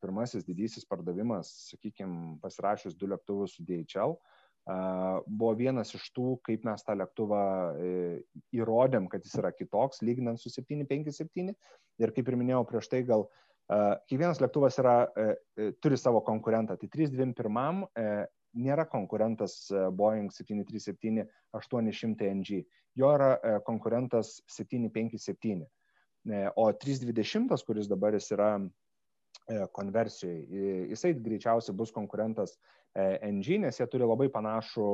[0.03, 4.34] pirmasis didysis pardavimas, sakykime, pasirašius du lėktuvus su DHL, uh,
[4.65, 7.41] buvo vienas iš tų, kaip mes tą lėktuvą
[7.77, 7.89] e,
[8.57, 11.53] įrodėm, kad jis yra kitoks, lyginant su 757.
[12.01, 13.27] Ir kaip ir minėjau prieš tai, gal
[14.09, 16.79] kiekvienas lėktuvas yra, e, e, turi savo konkurentą.
[16.81, 17.85] Tai 321
[18.55, 22.61] nėra konkurentas Boeing 737 800 NG,
[22.97, 25.65] jo yra konkurentas 757.
[26.57, 28.55] O 320, kuris dabar jis yra
[29.77, 32.55] konversijoje, jisai greičiausiai bus konkurentas
[32.95, 34.85] NG, nes jie turi labai panašų,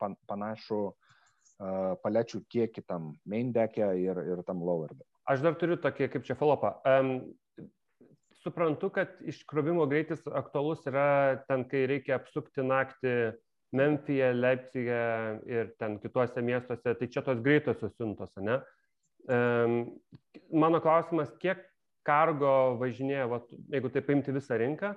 [0.00, 5.10] pan, panašų uh, palečių kiekį tam main deck'e ir, ir tam lower deck'e.
[5.30, 6.74] Aš dar turiu tokį kaip čia folopą.
[6.84, 7.34] Um,
[8.42, 13.34] suprantu, kad iškrovimo greitis aktualus yra ten, kai reikia apsukti naktį
[13.74, 14.98] Memphije, Leipzige
[15.50, 18.60] ir ten kituose miestuose, tai čia tos greitosios siuntos, ne?
[19.24, 19.78] Um,
[20.52, 21.64] mano klausimas, kiek
[22.06, 23.40] kargo važinėja, va,
[23.72, 24.94] jeigu tai paimti visą rinką,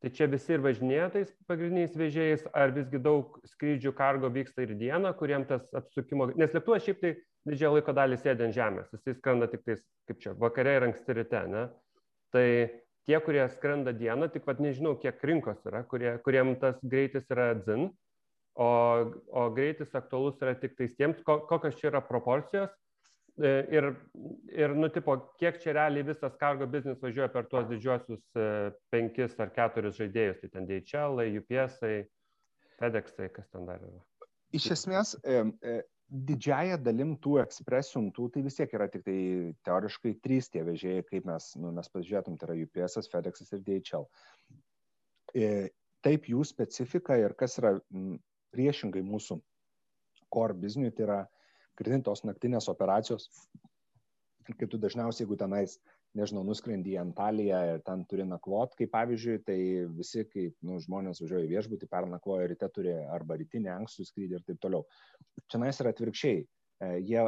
[0.00, 4.72] Tai čia visi ir važinėja tais pagrindiniais vežėjais, ar visgi daug skrydžių kargo vyksta ir
[4.80, 7.10] dieną, kuriem tas apsukimo, nes lėktuvas šiaip tai
[7.50, 11.18] didžiąją laiko dalį sėdė ant žemės, jisai skrenda tik tais, kaip čia, vakare ir anksti
[11.18, 11.66] ryte, ne?
[12.32, 12.46] Tai
[13.04, 17.50] tie, kurie skrenda dieną, tik vad nežinau, kiek rinkos yra, kurie, kuriem tas greitis yra
[17.60, 17.90] dzin,
[18.56, 18.70] o,
[19.36, 22.72] o greitis aktualus yra tik tais tiems, kokios čia yra proporcijos
[23.38, 23.86] ir,
[24.52, 28.48] ir nutipo, kiek čia realiai visas kargo biznis važiuoja per tuos didžiuosius e,
[28.92, 31.80] penkis ar keturis žaidėjus, tai ten DHL, UPS,
[32.80, 34.02] FedEx, kas ten dar yra.
[34.56, 39.18] Iš esmės, e, didžiaja dalim tų ekspresuntų, tai vis tiek yra tik tai
[39.66, 44.08] teoriškai trys tie vežėjai, kaip mes, nu, mes pažiūrėtum, tai yra UPS, FedEx ir DHL.
[46.00, 47.76] Taip jų specifika ir kas yra
[48.56, 49.38] priešingai mūsų
[50.32, 51.20] core bizniui, tai yra
[51.80, 53.30] skrintos naktinės operacijos,
[54.50, 55.78] kaip tu dažniausiai, jeigu tenais,
[56.18, 59.58] nežinau, nuskrendi į Antaliją ir ten turi nakvot, kaip pavyzdžiui, tai
[59.94, 64.46] visi, kaip nu, žmonės važiuoja į viešbutį, pernakvoja ryte turi arba rytinį ankstų skrydį ir
[64.48, 64.82] taip toliau.
[65.46, 66.42] Čia nais yra atvirkščiai.
[66.80, 67.24] Jie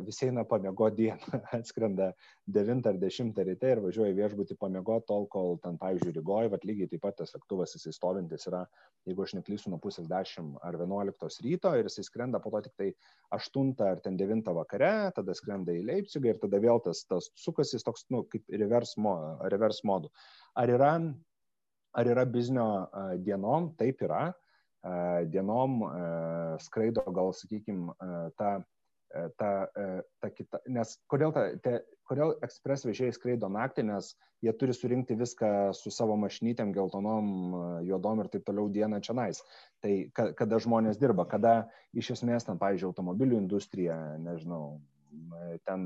[0.00, 1.18] visi eina pamiego dieną,
[1.58, 2.12] atskrenda
[2.48, 6.88] 9 ar 10 ryte ir važiuoja viešbutį pamiego tol, kol ten, pavyzdžiui, Rygoje, bet lygiai
[6.88, 8.62] taip pat tas lėktuvas jisai stovintis yra,
[9.08, 12.76] jeigu aš neklysiu, nuo pusės 10 ar 11 ryto ir jisai skrenda po to tik
[12.80, 12.88] tai
[13.36, 17.82] 8 ar ten 9 vakare, tada skrenda į Leipzigą ir tada vėl tas, tas sukasi
[17.84, 19.16] toks, nu, kaip reverse, mo,
[19.52, 20.08] reverse modu.
[20.56, 20.94] Ar yra,
[21.92, 22.88] ar yra biznio
[23.20, 23.74] dienom?
[23.76, 24.30] Taip yra.
[25.26, 25.80] Dienom
[26.62, 27.92] skraido gal, sakykime,
[28.38, 28.75] ta E,
[29.38, 31.78] ta, e, ta kita, nes kodėl, ta, te,
[32.08, 34.12] kodėl ekspres vežėjai skraido naktį, nes
[34.44, 39.16] jie turi surinkti viską su savo mašinytėm, geltonom, e, juodom ir taip toliau dieną čia
[39.16, 39.42] nais.
[39.84, 41.56] Tai kada žmonės dirba, kada
[41.96, 44.78] iš esmės ten, pavyzdžiui, automobilių industrija, nežinau,
[45.64, 45.84] ten,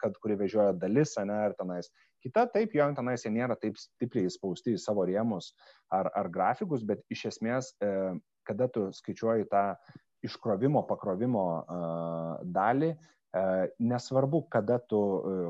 [0.00, 1.90] kad kuri vežioja dalis, ne, ar tenais.
[2.24, 5.52] Kita, taip, jo tenais jie nėra taip stipriai įspausti į savo rėmus
[5.92, 7.70] ar, ar grafikus, bet iš esmės,
[8.48, 9.62] kada tu skaičiuoji tą
[10.26, 11.46] iškrovimo, pakrovimo
[12.44, 12.94] dalį,
[13.78, 14.98] nesvarbu, kada tu,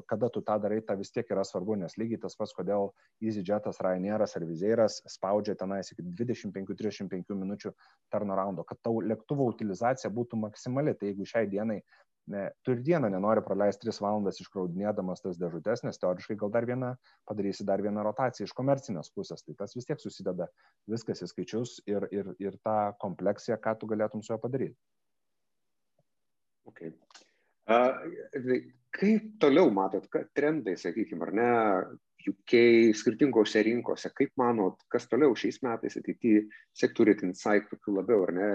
[0.07, 2.91] kada tu tą darai, ta vis tiek yra svarbu, nes lygiai tas pats, kodėl
[3.25, 7.73] EasyJetas, Ryanairas ar Vizeiras spaudžia tenais iki 25-35 minučių
[8.13, 10.93] turnaroundo, kad tau lėktuvo utilizacija būtų maksimali.
[10.93, 11.81] Tai jeigu šiai dienai
[12.31, 16.67] ne, tu ir dieną nenori praleisti 3 valandas iškraudinėdamas tas dėžutės, nes teoriškai gal dar
[16.69, 16.93] vieną
[17.29, 20.49] padarysi dar vieną rotaciją iš komercinės pusės, tai tas vis tiek susideda
[20.91, 24.79] viskas į skaičius ir, ir, ir tą kompleksiją, ką tu galėtum su juo padaryti.
[26.71, 26.95] Okay.
[27.71, 27.99] Uh,
[28.95, 30.07] kaip toliau matot,
[30.37, 31.51] trendai, sakykime, ar ne,
[32.31, 32.57] UK
[32.99, 36.45] skirtingose rinkose, kaip manot, kas toliau šiais metais ateityje
[36.77, 38.51] sektorių insight tokių labiau, ar ne,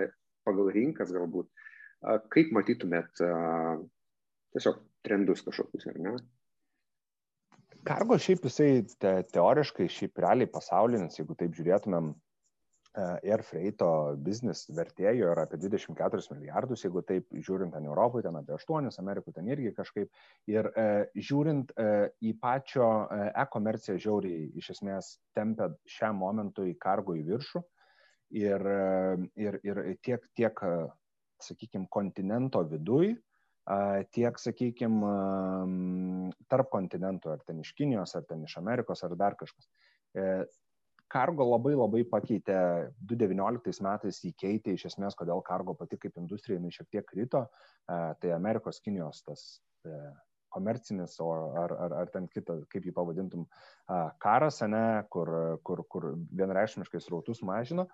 [0.46, 1.50] pagal rinkas galbūt,
[2.04, 3.22] Kaip matytumėt
[4.56, 6.16] tiesiog trendus kažkokius, ar ne?
[7.86, 8.70] Kargo šiaip jisai
[9.02, 12.14] te, teoriškai, šiaip realiai pasaulinis, jeigu taip žiūrėtumėm,
[12.96, 18.56] Air Freight'o biznis vertėjo yra apie 24 milijardus, jeigu taip žiūrint ten Europoje, ten apie
[18.56, 20.12] 8, Amerikoje ten irgi kažkaip.
[20.52, 20.86] Ir e,
[21.30, 21.88] žiūrint e,
[22.24, 22.88] į pačio
[23.44, 27.64] e-komerciją žiauriai iš esmės tempia šiam momentui kargo į viršų.
[28.36, 28.64] Ir,
[29.38, 30.58] ir, ir tiek, tiek
[31.46, 33.14] sakykime, kontinento viduj,
[34.14, 35.14] tiek, sakykime,
[36.52, 39.68] tarp kontinentų, ar ten iš Kinijos, ar ten iš Amerikos, ar dar kažkas.
[41.16, 42.58] Kargo labai labai pakeitė,
[43.10, 47.46] 2019 metais įkeitė iš esmės, kodėl kargo pati kaip industrija jinai šiek tiek krito,
[47.86, 49.46] tai Amerikos, Kinijos tas
[50.56, 53.46] e, komercinis, ar, ar, ar ten kitą, kaip jį pavadintum,
[54.24, 55.32] karas, ne, kur,
[55.64, 57.88] kur, kur vienreikšmiškai srautus mažino.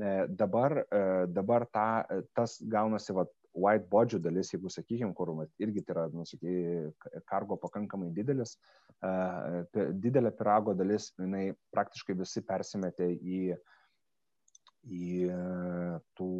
[0.00, 5.46] E, dabar, e, dabar ta, tas gaunasi va, white bodžių dalis, jeigu sakykime, kur va,
[5.62, 6.56] irgi tai yra, nusaky,
[7.24, 8.58] kargo pakankamai didelis,
[10.04, 13.75] didelė pirago dalis, jinai praktiškai visi persimetė į uh,
[14.86, 15.36] į e,
[16.18, 16.30] tų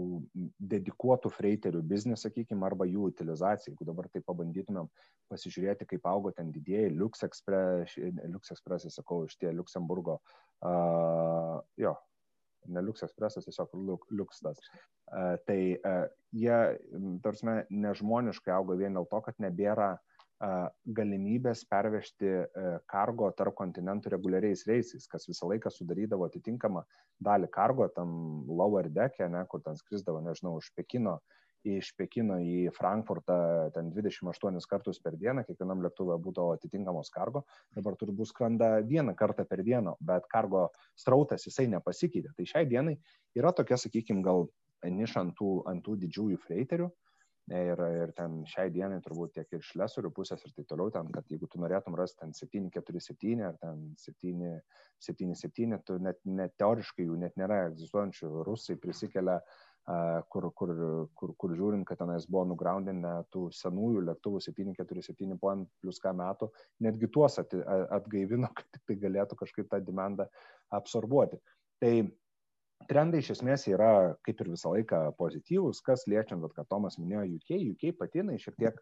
[0.72, 3.72] dedikuotų freiterių biznį, sakykime, arba jų utilizaciją.
[3.72, 4.88] Jeigu dabar tai pabandytumėm
[5.32, 7.98] pasižiūrėti, kaip augo ten didėjai Lux Express,
[8.30, 10.20] Lux Express, sakau, iš tie Luxemburgo,
[10.62, 11.96] uh, jo,
[12.70, 13.74] ne Lux Expressas, tiesiog
[14.14, 14.62] Luxtas.
[15.06, 16.60] Uh, tai uh, jie,
[17.26, 22.28] tarsi, nežmoniškai augo vien dėl to, kad nebėra uh, galimybės pervežti
[22.90, 26.82] kargo tarp kontinentų reguliariais reisais, kas visą laiką sudarydavo atitinkamą
[27.24, 31.16] dalį kargo tam lower deck'e, ne, kur ten skrisdavo, nežinau, iš Pekino,
[31.66, 37.96] iš Pekino į Frankfurtą ten 28 kartus per dieną, kiekvienam lėktuvui būdavo atitinkamos kargo, dabar
[37.96, 40.68] turbūt skrenda vieną kartą per dieną, bet kargo
[40.98, 42.36] strautas jisai nepasikeitė.
[42.36, 42.98] Tai šiai dienai
[43.38, 44.50] yra tokia, sakykime, gal
[44.84, 46.92] niša ant tų, ant tų didžiųjų freiterių,
[47.46, 51.28] Ir, ir ten šiai dienai turbūt tiek iš lesorių pusės ir taip toliau, ten, kad
[51.30, 57.38] jeigu tu norėtum rasti ten 747 ar ten 777, tu net, net teoriškai jų net
[57.38, 59.76] nėra egzistuojančių, rusai prisikelia, uh,
[60.28, 60.72] kur, kur,
[61.14, 66.50] kur, kur žiūrint, kad tenais buvo nugroundinę tų senųjų lėktuvų 747 po plus ką metų,
[66.82, 67.54] netgi tuos at,
[67.94, 70.26] atgaivino, kad tik tai galėtų kažkaip tą demandą
[70.74, 71.38] absorbuoti.
[71.78, 71.92] Tai
[72.90, 73.90] trendai iš esmės yra
[74.26, 78.58] kaip ir visą laiką pozityvūs, kas liečiant, kad Tomas minėjo UK, UK pati jinai šiek
[78.60, 78.80] tiek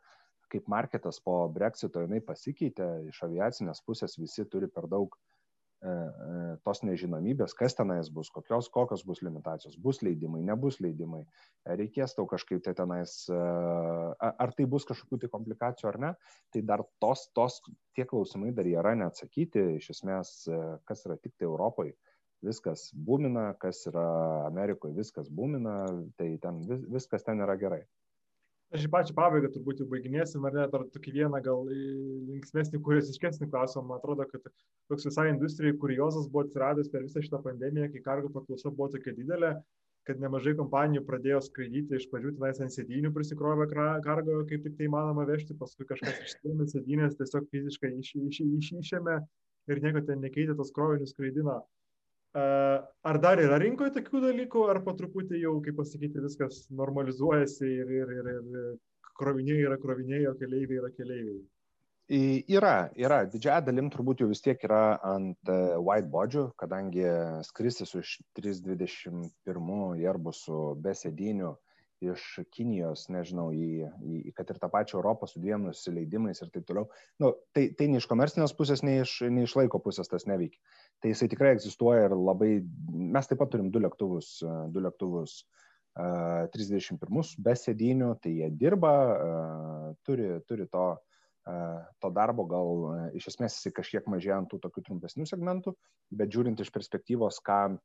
[0.53, 6.43] kaip marketas po Brexito jinai pasikeitė, iš aviacinės pusės visi turi per daug e, e,
[6.67, 11.25] tos nežinomybės, kas tenais bus, kokios, kokios bus limitacijos, bus leidimai, nebus leidimai,
[11.81, 13.43] reikės tau kažkaip tai tenais, e,
[14.31, 16.15] ar tai bus kažkokių tai komplikacijų ar ne,
[16.55, 17.61] tai dar tos, tos
[17.97, 20.37] tie klausimai dar yra neatsakyti, iš esmės,
[20.87, 21.97] kas yra tik tai Europoje
[22.45, 24.07] viskas būmina, kas yra
[24.47, 25.85] Amerikoje, viskas būmina,
[26.21, 27.83] tai ten vis, viskas ten yra gerai.
[28.75, 33.47] Aš į pačią pabaigą turbūt jau baiginėsim, ar net ar tokį vieną gal linksmesnį, kuriosiškesnį
[33.53, 33.85] klausimą.
[33.91, 34.49] Man atrodo, kad
[34.91, 39.15] toks visai industrijai kuriozas buvo atsiradęs per visą šitą pandemiją, kai kargo paklausa buvo tokia
[39.21, 39.55] didelė.
[40.05, 44.89] kad nemažai kompanijų pradėjo skraidyti iš pradžių tenais ant sėdynių prisikrovę kargo, kaip tik tai
[44.93, 49.17] manoma vežti, paskui kažkas išstūmė sėdynės, tiesiog fiziškai iš, iš, iš, išėmė
[49.73, 51.63] ir nieko ten nekeitė, tos krovinius skraidino.
[52.35, 57.93] Ar dar yra rinkoje tokių dalykų, ar po truputį jau, kaip pasakyti, viskas normalizuojasi ir,
[58.03, 58.71] ir, ir, ir
[59.19, 61.43] kroviniai yra kroviniai, o keleiviai yra keleiviai?
[62.53, 63.23] Yra, yra.
[63.33, 67.07] Didžiąją dalim turbūt jau vis tiek yra ant e, whiteboardžių, kadangi
[67.47, 68.03] skristi su
[68.37, 71.55] 321 Airbusu be sėdinių
[72.13, 76.69] iš Kinijos, nežinau, į, į, kad ir tą pačią Europą su dviem nusileidimais ir taip
[76.69, 76.87] toliau.
[77.23, 80.61] Nu, tai, tai nei iš komercinės pusės, nei iš, nei iš laiko pusės tas neveikia.
[81.03, 82.53] Tai jisai tikrai egzistuoja ir labai,
[82.93, 84.37] mes taip pat turim du lėktuvus,
[84.75, 88.95] du lėktuvus uh, 31 be sėdinių, tai jie dirba,
[90.07, 90.95] turi, turi to
[92.01, 92.71] to darbo gal
[93.13, 95.75] iš esmės jisai kažkiek mažėja ant tų tokių trumpesnių segmentų,
[96.17, 97.77] bet žiūrint iš perspektyvos, ką,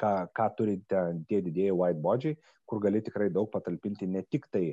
[0.00, 2.38] ką, ką turi tie didėjai whiteboardžiai,
[2.68, 4.72] kur gali tikrai daug patalpinti ne tik tai,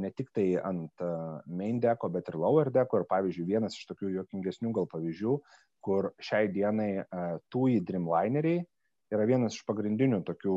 [0.00, 1.04] ne tik tai ant
[1.46, 3.02] main deko, bet ir lower deko.
[3.02, 5.36] Ir pavyzdžiui, vienas iš tokių juokingesnių gal pavyzdžių,
[5.84, 7.04] kur šiai dienai
[7.52, 8.64] TUI Dreamlineriai
[9.10, 10.56] yra vienas iš pagrindinių tokių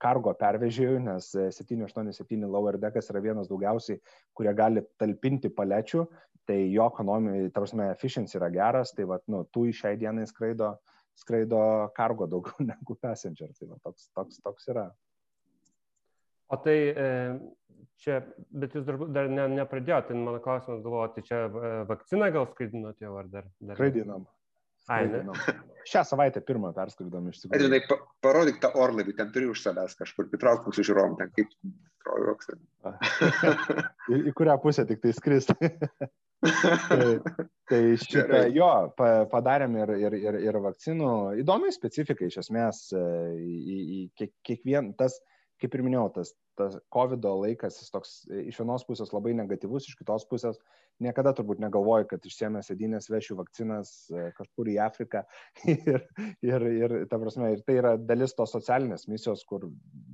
[0.00, 4.00] kargo pervežėjų, nes 787 lower deckas yra vienas daugiausiai,
[4.36, 6.06] kurie gali talpinti palečių,
[6.48, 10.24] tai jo ekonomija, ta prasme, efficiency yra geras, tai vad, nu, tu iš šiai dienai
[10.30, 10.72] skraido,
[11.20, 11.60] skraido
[11.96, 14.88] kargo daugiau negu passenger, tai va, toks, toks, toks yra.
[16.50, 16.76] O tai
[18.02, 18.18] čia,
[18.50, 21.44] bet jūs dar, dar ne, nepradėjote, tai mano klausimas galvoju, tai čia
[21.86, 23.48] vakciną gal skraidinote jau ar dar?
[23.60, 23.76] dar...
[23.78, 24.26] Skraidinam.
[24.90, 25.06] Ai.
[25.86, 27.58] Šią savaitę pirmą perskaidom iš tikrųjų.
[27.60, 31.52] Edvinai, pa, parodyk tą orlaivį, ten turi už savęs kažkur, pritrauk mūsų žiūrovom, ten kaip
[32.04, 32.56] trojoksa.
[34.12, 35.56] į, į kurią pusę tik tai skristi.
[36.40, 37.08] tai,
[37.70, 41.12] tai šitą jo padarėm ir, ir, ir, ir vakcinų.
[41.42, 42.86] Įdomi specifika iš esmės.
[42.96, 43.04] E,
[43.40, 45.18] į, į kiek, kiekvien tas,
[45.60, 48.14] kaip ir minėjau, tas, tas COVID laikas, jis toks
[48.46, 50.60] iš vienos pusės labai negatyvus, iš kitos pusės
[51.00, 55.24] niekada turbūt negalvoju, kad išsiemę sėdynės vešiu vakcinas e, kažkur į Afriką.
[55.72, 56.02] ir,
[56.44, 59.68] ir, ir, ta prasme, ir tai yra dalis tos socialinės misijos, kur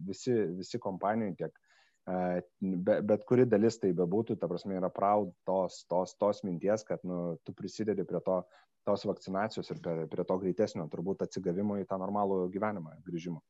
[0.07, 1.66] visi, visi kompanijai tiek, e,
[2.07, 7.03] be, bet kuri dalis tai bebūtų, ta prasme, yra proud tos, tos, tos minties, kad
[7.05, 8.41] nu, tu prisidedi prie to,
[8.87, 13.43] tos vakcinacijos ir prie, prie to greitesnio turbūt atsigavimo į tą normalų gyvenimą, grįžimo.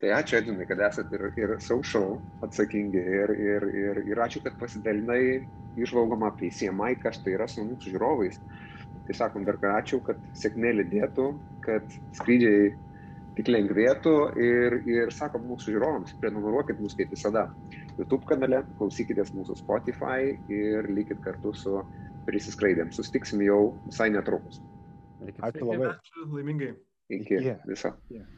[0.00, 2.14] Tai ačiū, Edinai, kad esate ir, ir social
[2.46, 5.44] atsakingi ir, ir, ir, ir ačiū, kad pasidalinai
[5.76, 8.40] išvalgom apie CMI, kas tai yra su mūsų žiūrovais.
[9.06, 11.26] Tai sakom dar ką ačiū, kad sėkmė lydėtų,
[11.66, 11.84] kad
[12.16, 12.72] skrydžiai
[13.40, 17.46] tik lengvėtų ir, ir sakom mūsų žiūrovams, prenumeruokit mus kaip visada
[17.96, 21.80] YouTube kanale, klausykitės mūsų Spotify ir likit kartu su
[22.28, 22.92] prisiskraidėm.
[22.94, 24.60] Sustiksim jau visai netrukus.
[25.20, 25.94] Ačiū labai.
[25.96, 26.74] Ačiū laimingai.
[27.10, 27.56] Iki, Iki.
[27.72, 27.96] viso.
[28.12, 28.28] Yeah.